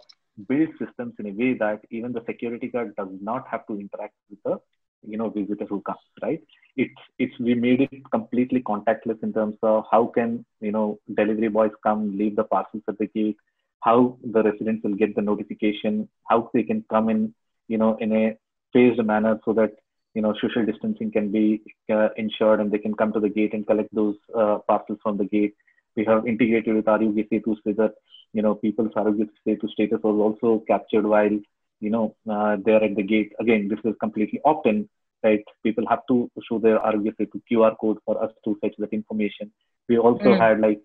[0.48, 4.14] built systems in a way that even the security guard does not have to interact
[4.30, 4.58] with the
[5.06, 6.42] you know visitor who comes right?
[6.76, 11.48] It's it's we made it completely contactless in terms of how can you know delivery
[11.48, 13.36] boys come leave the parcels at the gate
[13.82, 17.34] how the residents will get the notification how they can come in
[17.68, 18.36] you know in a
[18.72, 19.72] phased manner so that
[20.14, 23.54] you know social distancing can be uh, ensured and they can come to the gate
[23.54, 25.54] and collect those uh, parcels from the gate.
[25.96, 27.94] We have integrated with Aarogya Setu so that
[28.32, 31.38] you know people's Aarogya Setu status was also captured while
[31.82, 33.32] you know uh, they're at the gate.
[33.40, 34.88] Again this is completely opt-in
[35.22, 35.44] right?
[35.62, 39.52] People have to show their Aarogya Setu qr code for us to fetch that information.
[39.88, 40.40] We also mm.
[40.40, 40.80] had like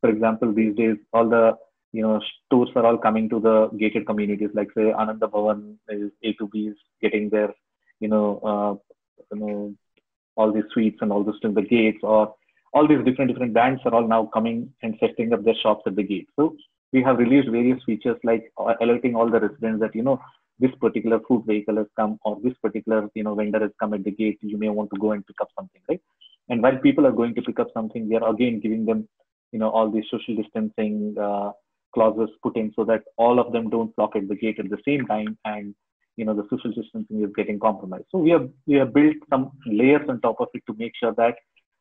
[0.00, 1.56] for example these days all the
[1.92, 4.50] you know stores are all coming to the gated communities.
[4.54, 7.52] Like say ananda bhavan is A2B is getting their
[8.00, 8.72] you know uh,
[9.32, 9.74] you know
[10.36, 12.34] all these sweets and all this to the gates or
[12.72, 15.96] all these different different brands are all now coming and setting up their shops at
[15.96, 16.28] the gate.
[16.36, 16.56] So
[16.92, 20.20] we have released various features like uh, alerting all the residents that you know
[20.58, 24.04] this particular food vehicle has come or this particular you know vendor has come at
[24.04, 26.00] the gate you may want to go and pick up something right?
[26.50, 29.08] And while people are going to pick up something we are again giving them
[29.52, 31.52] you know all these social distancing uh,
[31.94, 34.82] clauses put in so that all of them don't block at the gate at the
[34.84, 35.74] same time and
[36.16, 38.06] you know the social distancing is getting compromised.
[38.10, 41.14] So we have we have built some layers on top of it to make sure
[41.16, 41.36] that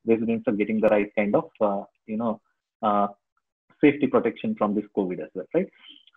[0.05, 2.39] residents are getting the right kind of uh, you know
[2.81, 3.07] uh,
[3.81, 5.69] safety protection from this covid as well right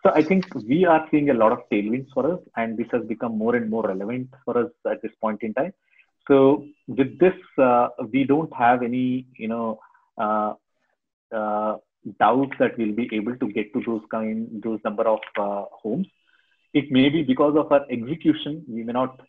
[0.03, 3.03] so I think we are seeing a lot of tailwinds for us, and this has
[3.05, 5.73] become more and more relevant for us at this point in time.
[6.27, 9.79] So with this, uh, we don't have any, you know,
[10.17, 10.53] uh,
[11.31, 11.77] uh,
[12.19, 16.07] doubts that we'll be able to get to those kind, those number of uh, homes.
[16.73, 19.19] It may be because of our execution, we may not,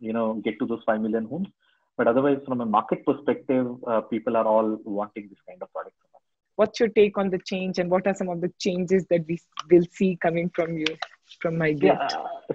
[0.00, 1.48] you know, get to those five million homes.
[1.96, 5.96] But otherwise, from a market perspective, uh, people are all wanting this kind of product
[6.56, 9.38] what's your take on the change and what are some of the changes that we
[9.70, 10.86] will see coming from you
[11.40, 11.82] from MyGate?
[11.82, 12.08] yeah,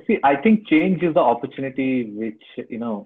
[0.07, 3.05] see i think change is the opportunity which you know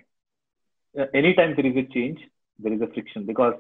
[1.14, 2.20] anytime there is a change
[2.60, 3.54] there is a friction because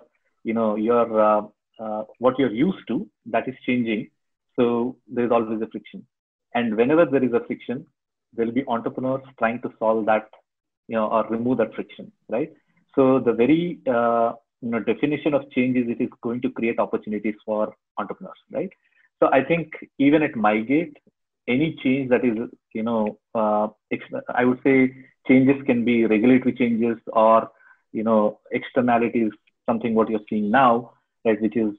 [0.43, 1.41] you know you're uh,
[1.80, 4.10] uh, what you're used to that is changing.
[4.56, 6.06] So there's always a friction.
[6.54, 7.86] And whenever there is a friction
[8.34, 10.28] there will be entrepreneurs trying to solve that
[10.88, 12.52] you know or remove that friction right?
[12.95, 16.80] So the very uh, you know definition of change is it is going to create
[16.80, 18.70] opportunities for entrepreneurs right?
[19.22, 20.96] So i think even at mygate
[21.48, 22.38] any change that is
[22.74, 23.68] you know uh,
[24.34, 24.94] i would say
[25.28, 27.50] changes can be regulatory changes or
[27.94, 29.32] you know externalities
[29.65, 30.91] something what you're seeing now
[31.26, 31.74] right which is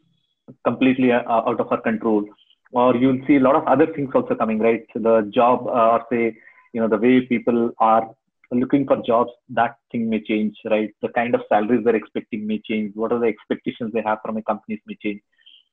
[0.64, 2.24] completely uh, out of our control.
[2.72, 4.84] Or you'll see a lot of other things also coming right?
[4.92, 6.36] So the job uh, or say
[6.72, 8.10] you know the way people are
[8.50, 10.90] looking for jobs, that thing may change, right?
[11.02, 12.92] The kind of salaries they're expecting may change.
[12.94, 15.20] What are the expectations they have from a company may change.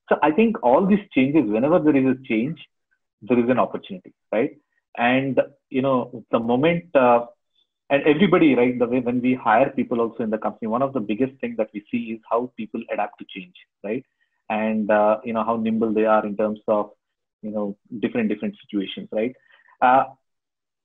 [0.09, 2.59] So I think all these changes, whenever there is a change,
[3.21, 4.51] there is an opportunity, right?
[4.97, 7.25] And you know, the moment uh,
[7.89, 8.77] and everybody, right?
[8.77, 11.57] The way when we hire people also in the company, one of the biggest things
[11.57, 14.03] that we see is how people adapt to change, right?
[14.49, 16.91] and uh, you know how nimble they are in terms of
[17.41, 19.35] you know different different situations, right?
[19.81, 20.03] Uh,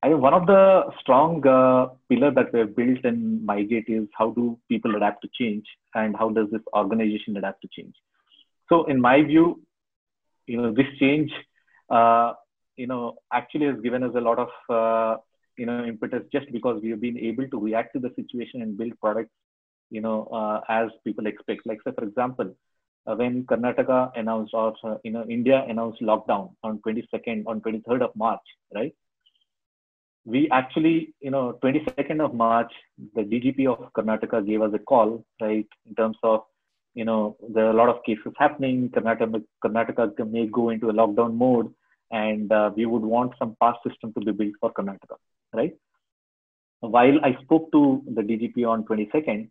[0.03, 4.07] I think one of the strong uh, pillar that we have built in MyGate is
[4.17, 7.95] how do people adapt to change and how does this organization adapt to change.
[8.69, 9.61] So in my view,
[10.47, 11.33] you know this change,
[11.91, 12.35] uh,
[12.77, 15.21] you know actually has given us a lot of uh,
[15.57, 18.79] you know impetus just because we have been able to react to the situation and
[18.79, 19.33] build products
[19.91, 21.67] you know uh, as people expect.
[21.67, 22.55] Like say for example,
[23.07, 28.03] uh, when Karnataka announced or uh, you know India announced lockdown on 22nd on 23rd
[28.03, 28.95] of March, right?
[30.29, 32.71] We actually, you know, 22nd of March,
[33.15, 36.43] the DGP of Karnataka gave us a call, right, in terms of,
[36.93, 38.91] you know, there are a lot of cases happening.
[38.91, 41.73] Karnataka, Karnataka may go into a lockdown mode,
[42.11, 45.17] and uh, we would want some pass system to be built for Karnataka,
[45.55, 45.75] right?
[46.81, 49.49] While I spoke to the DGP on 22nd,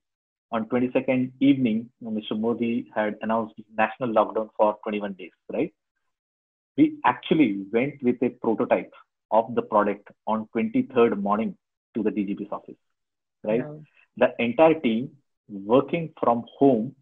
[0.51, 2.39] on 22nd evening, Mr.
[2.39, 5.73] Modi had announced national lockdown for 21 days, right?
[6.77, 8.93] We actually went with a prototype
[9.31, 11.55] of the product on 23rd morning
[11.95, 12.75] to the DGP's office,
[13.43, 13.63] right?
[14.17, 15.11] The entire team
[15.49, 16.95] working from home,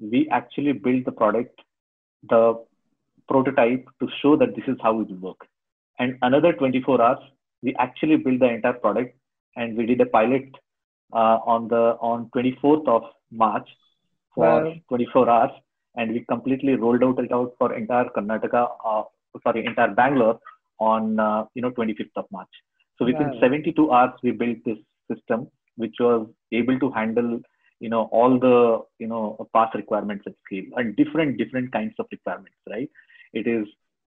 [0.00, 1.60] we actually built the product,
[2.28, 2.64] the
[3.28, 5.46] prototype to show that this is how it will work.
[5.98, 7.18] And another 24 hours,
[7.62, 9.16] we actually built the entire product
[9.56, 10.50] and we did a pilot
[11.12, 13.68] uh, on the on 24th of March
[14.34, 14.74] for wow.
[14.88, 15.50] 24 hours,
[15.96, 19.02] and we completely rolled out it out for entire Karnataka, uh,
[19.42, 20.40] sorry, entire Bangalore
[20.78, 22.48] on uh, you know 25th of March.
[22.98, 23.40] So within wow.
[23.40, 24.78] 72 hours, we built this
[25.12, 27.40] system which was able to handle
[27.80, 32.06] you know all the you know pass requirements at scale and different different kinds of
[32.10, 32.58] requirements.
[32.68, 32.90] Right?
[33.32, 33.66] It is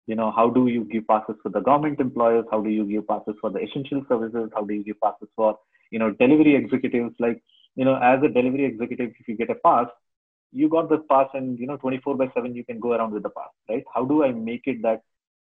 [0.08, 2.46] you know how do you give passes for the government employers?
[2.52, 4.50] How do you give passes for the essential services?
[4.56, 5.58] How do you give passes for
[5.92, 7.42] you know delivery executives like
[7.76, 9.88] you know as a delivery executive if you get a pass
[10.52, 13.24] you got the pass and you know 24 by 7 you can go around with
[13.24, 15.02] the pass right how do i make it that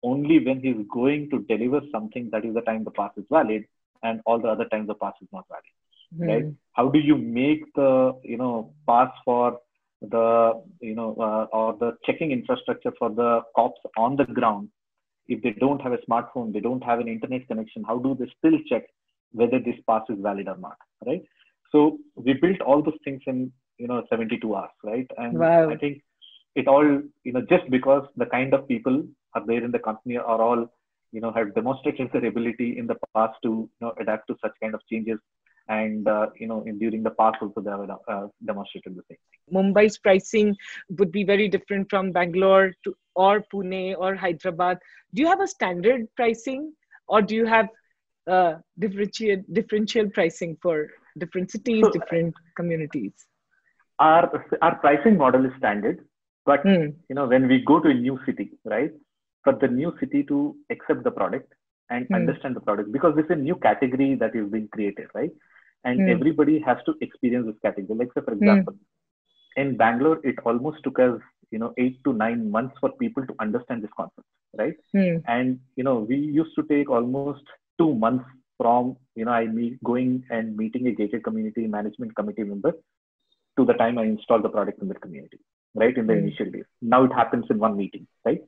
[0.02, 3.64] only when he's going to deliver something that is the time the pass is valid
[4.02, 5.74] and all the other times the pass is not valid
[6.16, 6.28] mm.
[6.28, 9.58] right how do you make the you know pass for
[10.02, 14.68] the you know uh, or the checking infrastructure for the cops on the ground
[15.28, 18.30] if they don't have a smartphone they don't have an internet connection how do they
[18.38, 18.84] still check
[19.32, 20.76] whether this pass is valid or not,
[21.06, 21.22] right?
[21.72, 25.10] So we built all those things in you know 72 hours, right?
[25.16, 25.70] And wow.
[25.70, 26.02] I think
[26.54, 30.16] it all you know just because the kind of people are there in the company
[30.16, 30.66] are all
[31.12, 34.52] you know have demonstrated their ability in the past to you know adapt to such
[34.62, 35.18] kind of changes
[35.68, 39.18] and uh, you know in, during the past also they have uh, demonstrated the same
[39.56, 40.56] mumbai's pricing
[40.98, 44.78] would be very different from bangalore to or pune or hyderabad
[45.14, 46.72] do you have a standard pricing
[47.08, 47.68] or do you have
[48.26, 53.12] uh, differential differential pricing for different cities, so, different communities?
[53.98, 56.06] Our our pricing model is standard,
[56.46, 56.94] but mm.
[57.08, 58.92] you know when we go to a new city, right?
[59.44, 61.52] For the new city to accept the product
[61.88, 62.14] and mm.
[62.14, 65.30] understand the product, because this is a new category that is being created, right?
[65.84, 66.10] And mm.
[66.10, 67.98] everybody has to experience this category.
[67.98, 68.42] Like say, for hmm.
[68.42, 68.74] example,
[69.56, 71.18] in Bangalore, it almost took us
[71.50, 74.26] you know eight to nine months for people to understand this concept,
[74.56, 74.74] right?
[74.92, 75.16] Hmm.
[75.26, 77.42] And you know we used to take almost
[77.78, 78.24] two months
[78.58, 82.72] from you know I meet going and meeting a gated community management committee member
[83.58, 85.40] to the time I install the product in the community,
[85.74, 85.96] right?
[85.96, 86.22] In the mm.
[86.22, 86.64] initial days.
[86.80, 88.42] Now it happens in one meeting, right?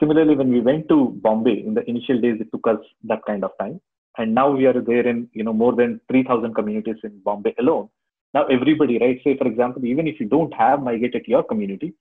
[0.00, 3.44] Similarly, when we went to Bombay in the initial days, it took us that kind
[3.44, 3.80] of time.
[4.18, 7.88] And now we are there in you know more than 3,000 communities in Bombay alone.
[8.32, 9.20] Now everybody, right?
[9.24, 11.94] Say for example, even if you don't have MyGate at your community,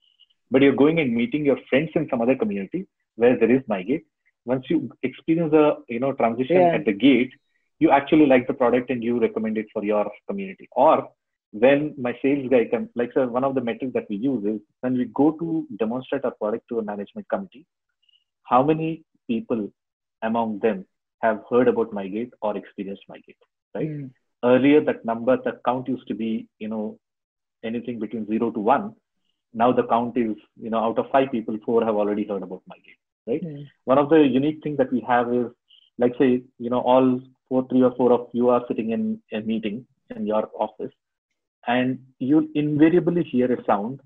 [0.52, 4.04] but you're going and meeting your friends in some other community where there is MyGate,
[4.46, 6.76] once you experience a you know transition yeah.
[6.76, 7.32] at the gate
[7.80, 11.10] you actually like the product and you recommend it for your community or
[11.52, 14.98] when my sales guy comes like one of the metrics that we use is when
[14.98, 17.66] we go to demonstrate our product to a management committee
[18.52, 19.62] how many people
[20.22, 20.86] among them
[21.22, 23.44] have heard about mygate or experienced mygate
[23.76, 24.10] right mm.
[24.52, 26.98] earlier that number the count used to be you know
[27.64, 28.94] anything between 0 to 1
[29.62, 30.36] now the count is
[30.66, 33.44] you know out of 5 people 4 have already heard about mygate right?
[33.44, 33.68] Mm.
[33.86, 35.48] One of the unique things that we have is,
[35.98, 39.42] like say, you know, all four, three or four of you are sitting in a
[39.42, 39.86] meeting
[40.16, 40.92] in your office,
[41.68, 44.02] and you invariably hear a sound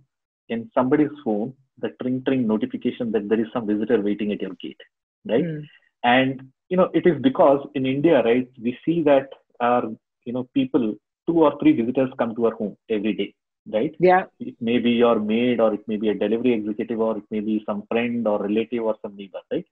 [0.50, 4.54] in somebody's phone, the tring tring notification that there is some visitor waiting at your
[4.62, 4.82] gate,
[5.26, 5.44] right?
[5.44, 5.68] Mm.
[6.04, 9.84] And you know, it is because in India, right, we see that our
[10.26, 10.96] you know people
[11.28, 13.34] two or three visitors come to our home every day,
[13.72, 13.94] right?
[14.00, 14.24] Yeah.
[14.40, 17.42] It may be your maid, or it may be a delivery executive, or it may
[17.42, 19.66] be some friend or relative or some neighbor, right?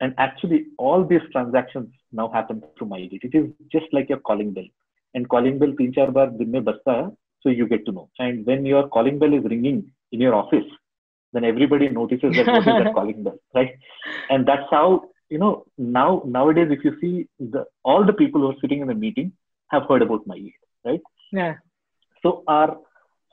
[0.00, 3.22] And actually, all these transactions now happen through MyGate.
[3.22, 4.64] It is just like your calling bell.
[5.14, 8.08] And calling bell pinchar bar बार दिन so you get to know.
[8.18, 10.64] And when your calling bell is ringing in your office,
[11.32, 13.74] then everybody notices that what is that calling bell, right?
[14.30, 18.50] And that's how you know now nowadays if you see the all the people who
[18.50, 19.32] are sitting in the meeting
[19.70, 20.54] have heard about MyGate,
[20.84, 21.00] right?
[21.32, 21.54] Yeah.
[22.22, 22.78] So our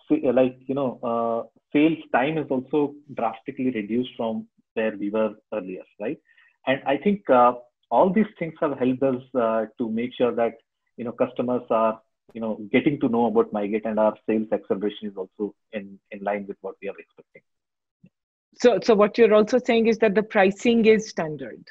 [0.09, 5.83] like you know uh, sales time is also drastically reduced from where we were earlier,
[5.99, 6.17] right?
[6.67, 7.53] And I think uh,
[7.91, 10.53] all these things have helped us uh, to make sure that
[10.97, 11.99] you know customers are
[12.33, 16.23] you know getting to know about MyGate and our sales acceleration is also in in
[16.23, 17.41] line with what we are expecting.
[18.57, 21.63] So, so what you're also saying is that the pricing is standard.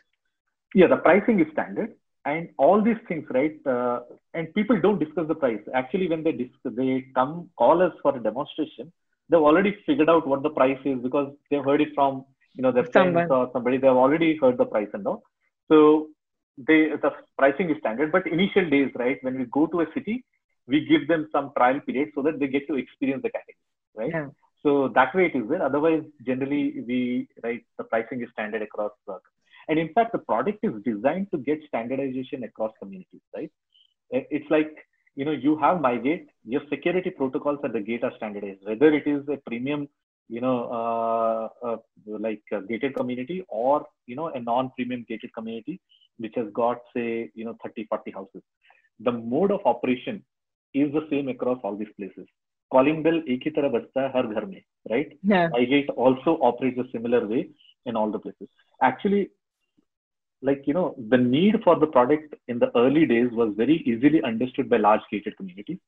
[0.75, 3.59] Yeah, the pricing is standard, and all these things, right?
[3.67, 4.01] Uh,
[4.35, 5.61] and people don't discuss the price.
[5.75, 8.93] Actually, when they they come call us for a demonstration.
[9.31, 12.25] They've already figured out what the price is because they've heard it from
[12.55, 13.15] you know their Someone.
[13.15, 13.77] friends or somebody.
[13.79, 15.23] They've already heard the price and all.
[15.69, 16.09] So
[16.57, 18.11] they the pricing is standard.
[18.11, 19.19] But initial days, right?
[19.23, 20.25] When we go to a city,
[20.67, 23.57] we give them some trial period so that they get to experience the category,
[23.97, 24.11] right?
[24.13, 24.29] Yeah.
[24.63, 25.63] So that way it is there.
[25.63, 28.93] Otherwise, generally we right the pricing is standard across.
[29.09, 29.19] Uh,
[29.69, 33.53] and in fact, the product is designed to get standardization across communities, right?
[34.11, 34.75] It's like
[35.15, 38.61] you know you have my gate, your security protocols at the gate are standardized.
[38.65, 39.89] Whether it is a premium,
[40.29, 45.81] you know, uh, uh, like gated community or you know a non-premium gated community
[46.19, 48.43] which has got say you know 30, 40 houses.
[49.01, 50.25] The mode of operation
[50.75, 52.27] is the same across all these places
[52.72, 54.62] calling bell एक ही तरह बजता है हर घर में
[54.92, 55.50] right yeah.
[55.56, 57.48] MyGate also operates a similar way
[57.86, 58.50] in all the places
[58.82, 59.30] actually
[60.42, 64.22] like you know the need for the product in the early days was very easily
[64.32, 65.80] understood by large gated communities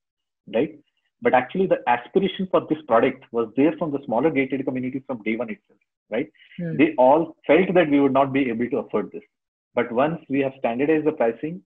[0.58, 0.78] right
[1.22, 5.24] but actually the aspiration for this product was there from the smaller gated communities from
[5.28, 5.80] day one itself
[6.16, 6.76] right hmm.
[6.78, 9.28] they all felt that we would not be able to afford this
[9.74, 11.62] but once we have standardized the pricing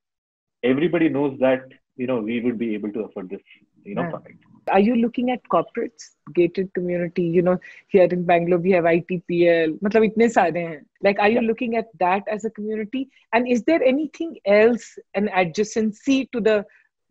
[0.64, 1.66] everybody knows that
[1.98, 3.42] you know we would be able to afford this
[3.85, 4.11] you know yeah.
[4.11, 4.37] for it
[4.69, 7.23] are you looking at corporates gated community?
[7.23, 7.59] You know
[7.89, 13.09] here in bangalore we have itpl like are you looking at that as a community?
[13.33, 16.65] And is there anything else an adjacency to the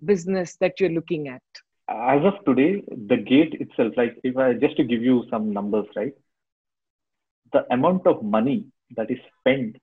[0.04, 1.42] business that you're looking at?
[1.90, 5.86] As of today the gate itself like if i just to give you some numbers
[5.96, 6.14] right?
[7.52, 8.66] The amount of money
[8.96, 9.78] that is spent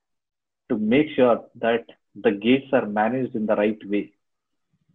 [0.69, 1.85] to make sure that
[2.17, 4.13] the gates are managed in the right way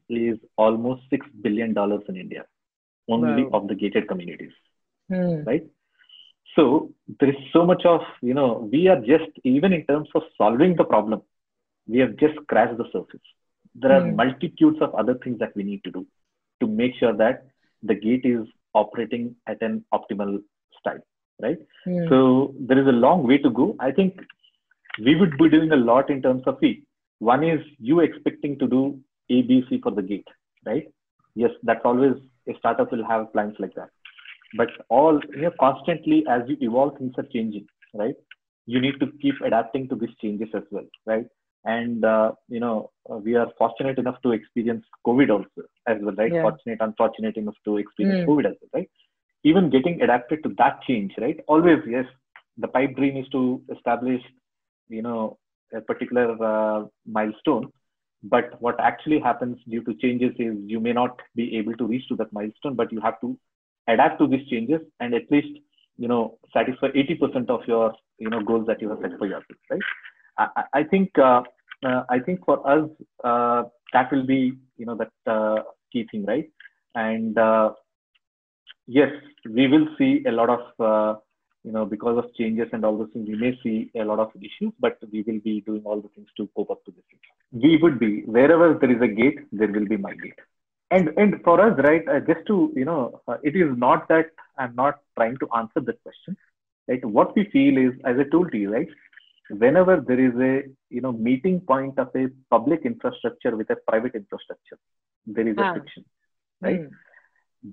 [0.10, 2.46] is almost six billion dollars in India
[3.08, 3.60] only wow.
[3.60, 4.52] of the gated communities
[5.10, 5.44] hmm.
[5.44, 5.66] right
[6.56, 10.24] so there is so much of you know we are just even in terms of
[10.38, 11.22] solving the problem
[11.88, 13.28] we have just scratched the surface
[13.76, 14.16] there are hmm.
[14.16, 16.06] multitudes of other things that we need to do
[16.62, 17.46] to make sure that
[17.84, 20.42] the gate is operating at an optimal
[20.80, 21.04] style
[21.42, 22.08] right hmm.
[22.10, 24.20] so there is a long way to go i think
[25.06, 26.76] we would be doing a lot in terms of fee
[27.20, 29.00] one is you expecting to do
[29.32, 30.28] abc for the gate
[30.66, 30.88] right
[31.36, 32.16] yes that's always
[32.48, 33.90] a startup will have plans like that.
[34.58, 38.16] But all you know, constantly as you evolve, things are changing, right?
[38.66, 41.26] You need to keep adapting to these changes as well, right?
[41.66, 46.16] And uh, you know, uh, we are fortunate enough to experience COVID also as well,
[46.16, 46.34] right?
[46.34, 46.44] Yeah.
[46.44, 48.28] Fortunate, unfortunate enough to experience mm.
[48.28, 48.90] COVID as well, right?
[49.44, 51.40] Even getting adapted to that change, right?
[51.48, 52.06] Always, yes,
[52.58, 54.22] the pipe dream is to establish,
[54.90, 55.38] you know,
[55.74, 57.72] a particular uh, milestone
[58.24, 62.08] but what actually happens due to changes is you may not be able to reach
[62.10, 63.38] to that milestone, but you have to
[63.88, 65.60] adapt to these changes and at least
[65.98, 69.60] you know satisfy 80% of your you know goals that you have set for yourself,
[69.70, 69.82] right?
[70.38, 71.42] I, I think uh,
[71.86, 72.90] uh, I think for us
[73.24, 73.64] uh,
[73.94, 76.50] that will be you know that uh, key thing, right?
[76.96, 77.72] And uh,
[78.88, 79.12] yes,
[79.50, 81.20] we will see a lot of uh,
[81.66, 84.30] you know, because of changes and all those things, we may see a lot of
[84.36, 87.04] issues, but we will be doing all the things to cope up to this.
[87.52, 90.42] We would be wherever there is a gate, there will be MyGate.
[90.92, 94.28] And and for us, right, uh, just to you know, uh, it is not that
[94.60, 96.38] I'm not trying to answer that question.
[96.88, 98.88] Right, what we feel is, as I told you, right,
[99.50, 104.14] whenever there is a you know meeting point of a public infrastructure with a private
[104.14, 104.78] infrastructure,
[105.26, 105.74] there is a ah.
[105.74, 106.06] friction,
[106.62, 106.82] right?
[106.82, 106.92] Mm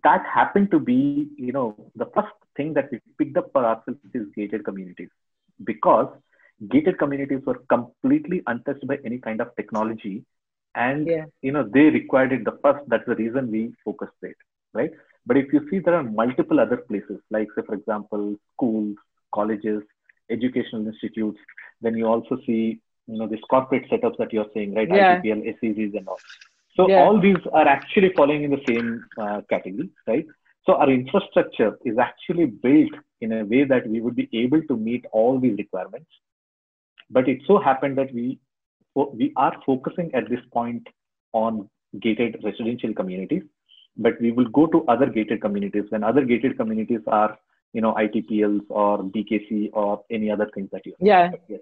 [0.05, 4.01] that happened to be, you know, the first thing that we picked up for ourselves
[4.15, 5.09] is gated communities.
[5.65, 6.09] Because
[6.71, 10.25] gated communities were completely untouched by any kind of technology
[10.75, 11.25] and yeah.
[11.43, 12.85] you know they required it the first.
[12.89, 14.37] That's the reason we focused it
[14.75, 14.91] right?
[15.27, 17.21] But if you see there are multiple other places.
[17.31, 18.97] Like say for example schools
[19.35, 19.83] colleges
[20.31, 21.39] educational institutes.
[21.81, 24.89] Then you also see you know these corporate setups that you're saying right?
[24.89, 25.21] Yeah.
[25.21, 26.19] ITPL, SEZs and all
[26.77, 27.03] so yeah.
[27.03, 30.27] all these are actually falling in the same uh, category, right?
[30.65, 34.77] So our infrastructure is actually built in a way that we would be able to
[34.77, 36.11] meet all these requirements.
[37.11, 38.39] But it so happened that we
[38.95, 40.87] we are focusing at this point
[41.33, 41.69] on
[42.01, 43.43] gated residential communities,
[43.97, 47.39] but we will go to other gated communities when other gated communities are
[47.73, 51.07] you know, ITPLs or BKC or any other things that you have.
[51.07, 51.31] Yeah.
[51.49, 51.61] Yes.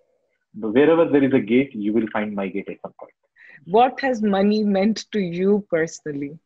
[0.55, 3.13] But wherever there is a gate, you will find my gate at some point.
[3.67, 6.39] What has money meant to you personally?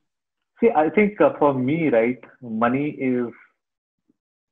[0.60, 3.28] See, I think uh, for me, right, money is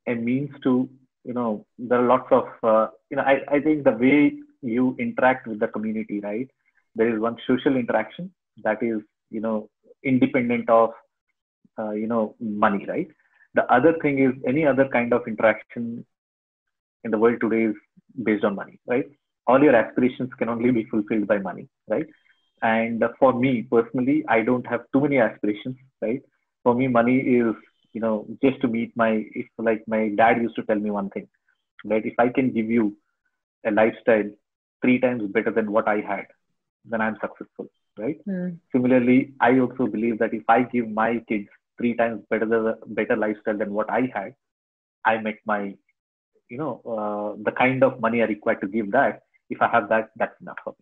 [0.08, 0.88] a means to,
[1.24, 4.32] you know, there are lots of, uh, you know, I, I think the way
[4.62, 6.48] you interact with the community, right,
[6.94, 8.32] there is one social interaction
[8.64, 9.00] that is,
[9.30, 9.68] you know,
[10.04, 10.90] independent of,
[11.78, 13.08] uh, you know, money, right?
[13.54, 16.04] The other thing is any other kind of interaction
[17.04, 17.76] in the world today is
[18.22, 19.06] based on money, right?
[19.46, 22.06] All your aspirations can only be fulfilled by money, right?
[22.62, 26.22] And for me personally, I don't have too many aspirations, right?
[26.62, 27.54] For me, money is,
[27.92, 31.10] you know, just to meet my, if like my dad used to tell me one
[31.10, 31.26] thing,
[31.84, 32.04] right?
[32.06, 32.96] If I can give you
[33.66, 34.30] a lifestyle
[34.80, 36.26] three times better than what I had,
[36.84, 38.18] then I'm successful, right?
[38.28, 38.58] Mm.
[38.70, 41.48] Similarly, I also believe that if I give my kids
[41.78, 44.34] three times better better lifestyle than what I had,
[45.04, 45.74] I make my,
[46.48, 49.22] you know, uh, the kind of money I require to give that.
[49.50, 50.74] If I have that, that's enough for?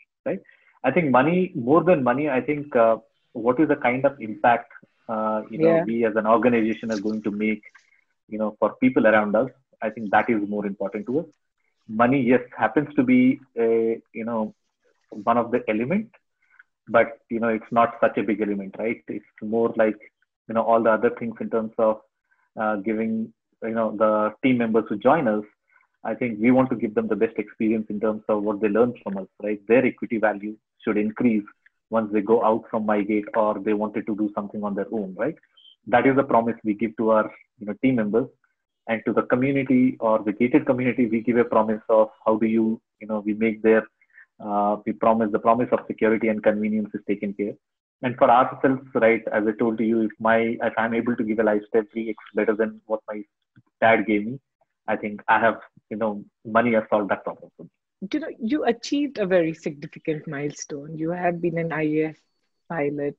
[0.83, 2.97] I think money, more than money, I think uh,
[3.33, 4.72] what is the kind of impact,
[5.09, 5.85] uh, you know, yeah.
[5.85, 7.62] we as an organization are going to make,
[8.28, 9.51] you know, for people around us.
[9.83, 11.26] I think that is more important to us.
[11.89, 14.55] Money, yes, happens to be a, you know,
[15.11, 16.09] one of the element,
[16.89, 19.03] but you know, it's not such a big element, right?
[19.09, 19.99] It's more like
[20.51, 22.01] you know all the other things in terms of
[22.61, 24.12] uh, giving you know the
[24.43, 25.45] team members who join us
[26.11, 28.70] i think we want to give them the best experience in terms of what they
[28.76, 31.45] learn from us right their equity value should increase
[31.91, 34.93] once they go out from my gate or they wanted to do something on their
[34.93, 35.35] own right?
[35.87, 38.28] That is the promise we give to our you know team members
[38.87, 41.07] and to the community or the gated community.
[41.07, 43.87] We give a promise of how do you you know we make their
[44.45, 47.55] uh, we promise the promise of security and convenience is taken care.
[48.03, 51.39] And for ourselves, right, as I told you, if my if I'm able to give
[51.39, 53.22] a lifestyle three x better than what my
[53.81, 54.41] dad gave me,
[54.89, 55.61] I think I have,
[55.91, 57.51] you know, money has solved that problem.
[58.01, 60.96] You know, you achieved a very significant milestone.
[60.96, 62.16] You have been an IAF
[62.68, 63.18] pilot.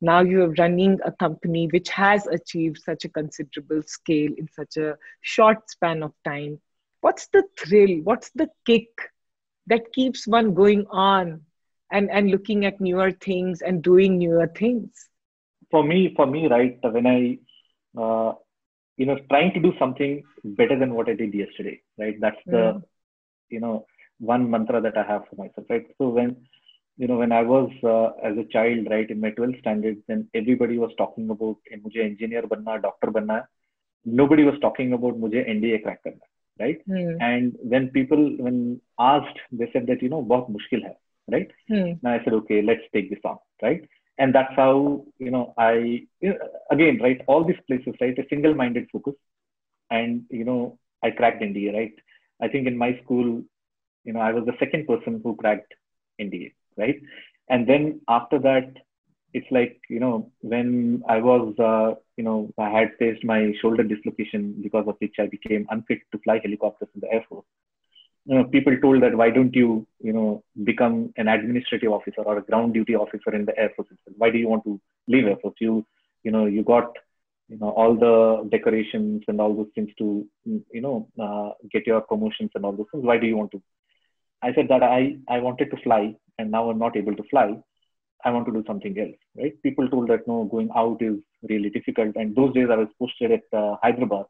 [0.00, 4.76] Now you are running a company which has achieved such a considerable scale in such
[4.76, 6.60] a short span of time.
[7.00, 8.02] What's the thrill?
[8.02, 8.88] What's the kick
[9.66, 11.40] that keeps one going on
[11.90, 15.08] and and looking at newer things and doing newer things
[15.70, 17.20] for me for me right when i
[18.02, 18.32] uh,
[18.96, 20.22] you know trying to do something
[20.60, 22.82] better than what i did yesterday right that's the mm.
[23.48, 23.84] you know
[24.32, 26.30] one mantra that i have for myself right so when
[27.00, 30.28] you know when i was uh, as a child right in my 12th standard then
[30.40, 33.38] everybody was talking about mujhe engineer banna doctor banna
[34.22, 36.26] nobody was talking about mujhe nda crack karna
[36.64, 37.14] right mm.
[37.30, 38.58] and when people when
[39.12, 40.96] asked they said that you know bahut mushkil hai
[41.30, 41.50] right?
[41.68, 41.92] Hmm.
[42.02, 43.88] And I said, okay, let's take this on, right?
[44.18, 46.06] And that's how, you know, I,
[46.70, 49.14] again, right, all these places, right, a single minded focus.
[49.90, 51.94] And, you know, I cracked NDA, right?
[52.42, 53.42] I think in my school,
[54.04, 55.74] you know, I was the second person who cracked
[56.20, 57.00] NDA, right?
[57.48, 58.72] And then after that,
[59.32, 63.84] it's like, you know, when I was, uh, you know, I had faced my shoulder
[63.84, 67.46] dislocation because of which I became unfit to fly helicopters in the Air Force
[68.26, 72.38] you know, people told that why don't you, you know, become an administrative officer or
[72.38, 74.14] a ground duty officer in the Air Force itself?
[74.18, 75.54] Why do you want to leave Air Force?
[75.60, 75.86] You,
[76.22, 76.92] you know, you got,
[77.48, 82.02] you know, all the decorations and all those things to, you know, uh, get your
[82.02, 83.04] promotions and all those things.
[83.04, 83.62] Why do you want to?
[84.42, 87.56] I said that I, I wanted to fly and now I'm not able to fly.
[88.24, 89.54] I want to do something else, right?
[89.62, 91.16] People told that no, going out is
[91.48, 92.16] really difficult.
[92.16, 94.26] And those days I was posted at uh, Hyderabad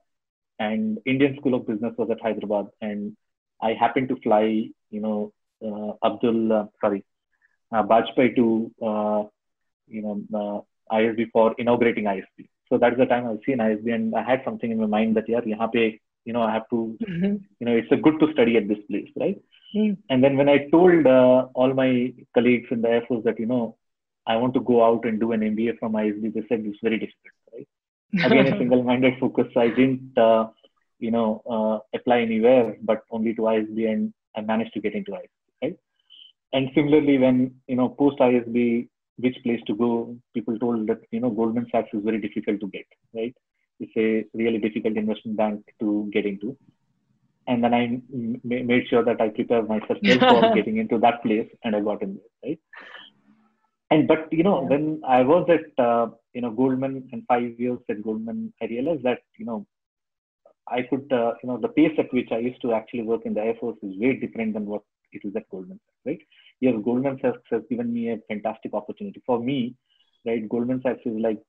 [0.58, 3.16] and Indian School of Business was at Hyderabad and
[3.60, 5.32] I happened to fly, you know,
[5.64, 7.04] uh, Abdul, uh, sorry,
[7.72, 9.24] uh, Vajpayee to, uh,
[9.88, 12.48] you know, uh, ISB for inaugurating ISB.
[12.68, 15.16] So that's the time I was seen ISB and I had something in my mind
[15.16, 17.36] that, yeah, yahan pe, you know, I have to, mm-hmm.
[17.58, 19.40] you know, it's a good to study at this place, right?
[19.74, 19.98] Mm.
[20.08, 23.46] And then when I told uh, all my colleagues in the Air Force that, you
[23.46, 23.76] know,
[24.26, 26.98] I want to go out and do an MBA from ISB, they said it's very
[26.98, 27.68] difficult, right?
[28.26, 29.46] Again, a single-minded focus.
[29.56, 30.48] I didn't, uh,
[30.98, 35.12] you know, uh, apply anywhere, but only to ISB, and I managed to get into
[35.12, 35.28] ISB,
[35.62, 35.78] right?
[36.52, 40.16] And similarly, when you know post ISB, which place to go?
[40.34, 43.34] People told that you know Goldman Sachs is very difficult to get, right?
[43.78, 46.56] It's a really difficult investment bank to get into.
[47.50, 51.48] And then I m- made sure that I prepared myself for getting into that place,
[51.64, 52.60] and I got in there, right?
[53.90, 54.68] And but you know, yeah.
[54.68, 59.02] when I was at uh, you know Goldman and five years at Goldman, I realized
[59.02, 59.66] that you know
[60.70, 63.34] I could, uh, you know, the pace at which I used to actually work in
[63.34, 64.82] the Air Force is way different than what
[65.12, 66.20] it is at Goldman Sachs, right?
[66.60, 69.20] Yes, Goldman Sachs has given me a fantastic opportunity.
[69.26, 69.74] For me,
[70.24, 71.40] right, Goldman Sachs is like,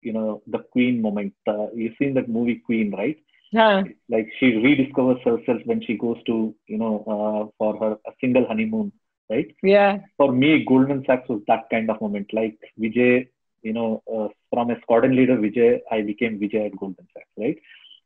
[0.00, 1.34] you know, the Queen moment.
[1.46, 3.18] Uh, you've seen that movie Queen, right?
[3.50, 3.82] Yeah.
[4.08, 8.46] Like she rediscovers herself when she goes to, you know, uh, for her a single
[8.46, 8.92] honeymoon,
[9.28, 9.54] right?
[9.62, 9.98] Yeah.
[10.16, 12.32] For me, Goldman Sachs was that kind of moment.
[12.32, 13.28] Like Vijay,
[13.62, 17.58] you know, uh, from a squadron leader Vijay, I became Vijay at Goldman Sachs, right?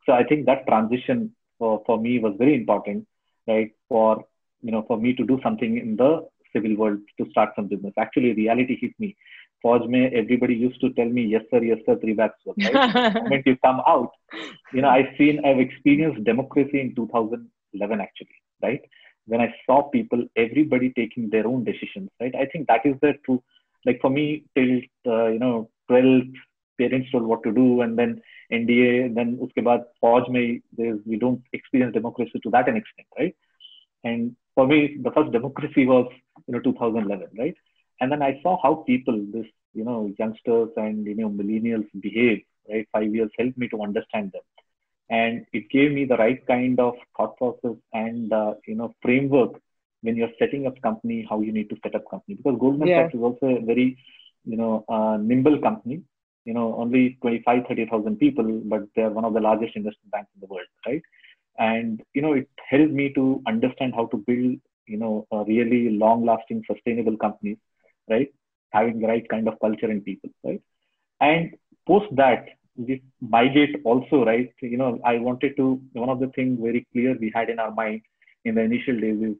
[0.07, 3.07] So I think that transition for, for me was very important,
[3.47, 3.71] right?
[3.89, 4.25] For
[4.63, 7.93] you know, for me to do something in the civil world to start some business.
[7.99, 9.15] Actually, reality hit me.
[9.65, 12.55] Mein, everybody used to tell me, yes, sir, yes, sir, three bags full.
[12.59, 12.73] Right?
[13.15, 14.11] the moment you come out,
[14.73, 18.29] you know, I've seen, I've experienced democracy in 2011, actually,
[18.63, 18.83] right?
[19.27, 22.35] When I saw people, everybody taking their own decisions, right?
[22.35, 23.43] I think that is the true,
[23.87, 26.25] like for me, till, uh, you know, 12
[26.79, 28.21] parents told what to do, and then
[28.53, 30.63] NDA, then uske baad, mein,
[31.07, 33.35] we don't experience democracy to that an extent, right?
[34.03, 36.07] And for me, the first democracy was,
[36.47, 37.55] you know, 2011, right?
[38.01, 42.43] And then I saw how people, this, you know, youngsters and, you know, millennials behave,
[42.69, 42.89] right?
[42.93, 44.43] Five years helped me to understand them.
[45.11, 49.61] And it gave me the right kind of thought process and, uh, you know, framework
[50.03, 52.35] when you're setting up company, how you need to set up company.
[52.35, 53.05] Because Goldman yeah.
[53.05, 53.99] Sachs is also a very,
[54.45, 56.03] you know, uh, nimble company.
[56.45, 60.43] You know, only 25, 30,000 people, but they're one of the largest investment banks in
[60.43, 61.01] the world, right?
[61.59, 66.27] And, you know, it helped me to understand how to build, you know, really long
[66.27, 67.57] lasting, sustainable companies
[68.09, 68.33] right?
[68.71, 70.63] Having the right kind of culture and people, right?
[71.21, 71.55] And
[71.87, 72.47] post that,
[72.77, 74.53] with Mygate also, right?
[74.61, 77.71] You know, I wanted to, one of the things very clear we had in our
[77.71, 78.03] mind
[78.45, 79.37] in the initial days is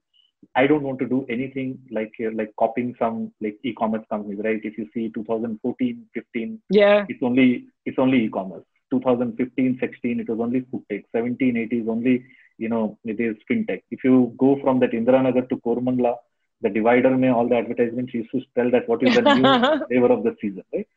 [0.55, 4.61] I don't want to do anything like like copying some like e-commerce companies, right?
[4.63, 8.65] If you see 2014, 15, yeah, it's only it's only e-commerce.
[8.91, 11.05] 2015, 16, it was only food tech.
[11.13, 12.25] 17, 18 is only
[12.59, 13.83] you know it is fintech.
[13.91, 16.17] If you go from that Indiranagar to Koramangala,
[16.65, 20.11] the divider may all the advertisements used to tell that what is the new flavor
[20.13, 20.89] of the season, right?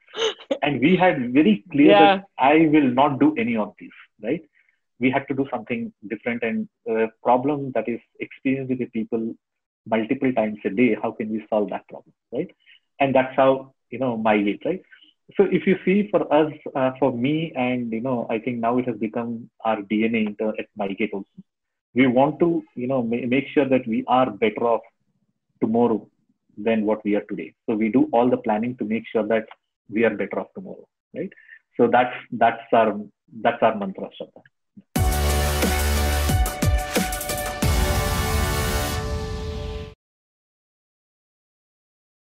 [0.62, 2.16] And we had very clear yeah.
[2.16, 4.42] that I will not do any of these, right?
[5.00, 9.36] We had to do something different and a problem that is experienced with the people
[9.86, 10.96] multiple times a day.
[11.02, 12.50] How can we solve that problem, right?
[13.00, 14.82] And that's how you know Mygate, right?
[15.36, 18.78] So if you see for us, uh, for me, and you know, I think now
[18.78, 21.44] it has become our DNA at Mygate also.
[21.94, 24.82] We want to, you know, ma- make sure that we are better off
[25.62, 26.08] tomorrow
[26.58, 27.54] than what we are today.
[27.66, 29.46] So we do all the planning to make sure that
[29.90, 31.32] we are better off tomorrow, right?
[31.78, 33.00] So that's that's our
[33.42, 34.42] that's our mantra, Shraddha.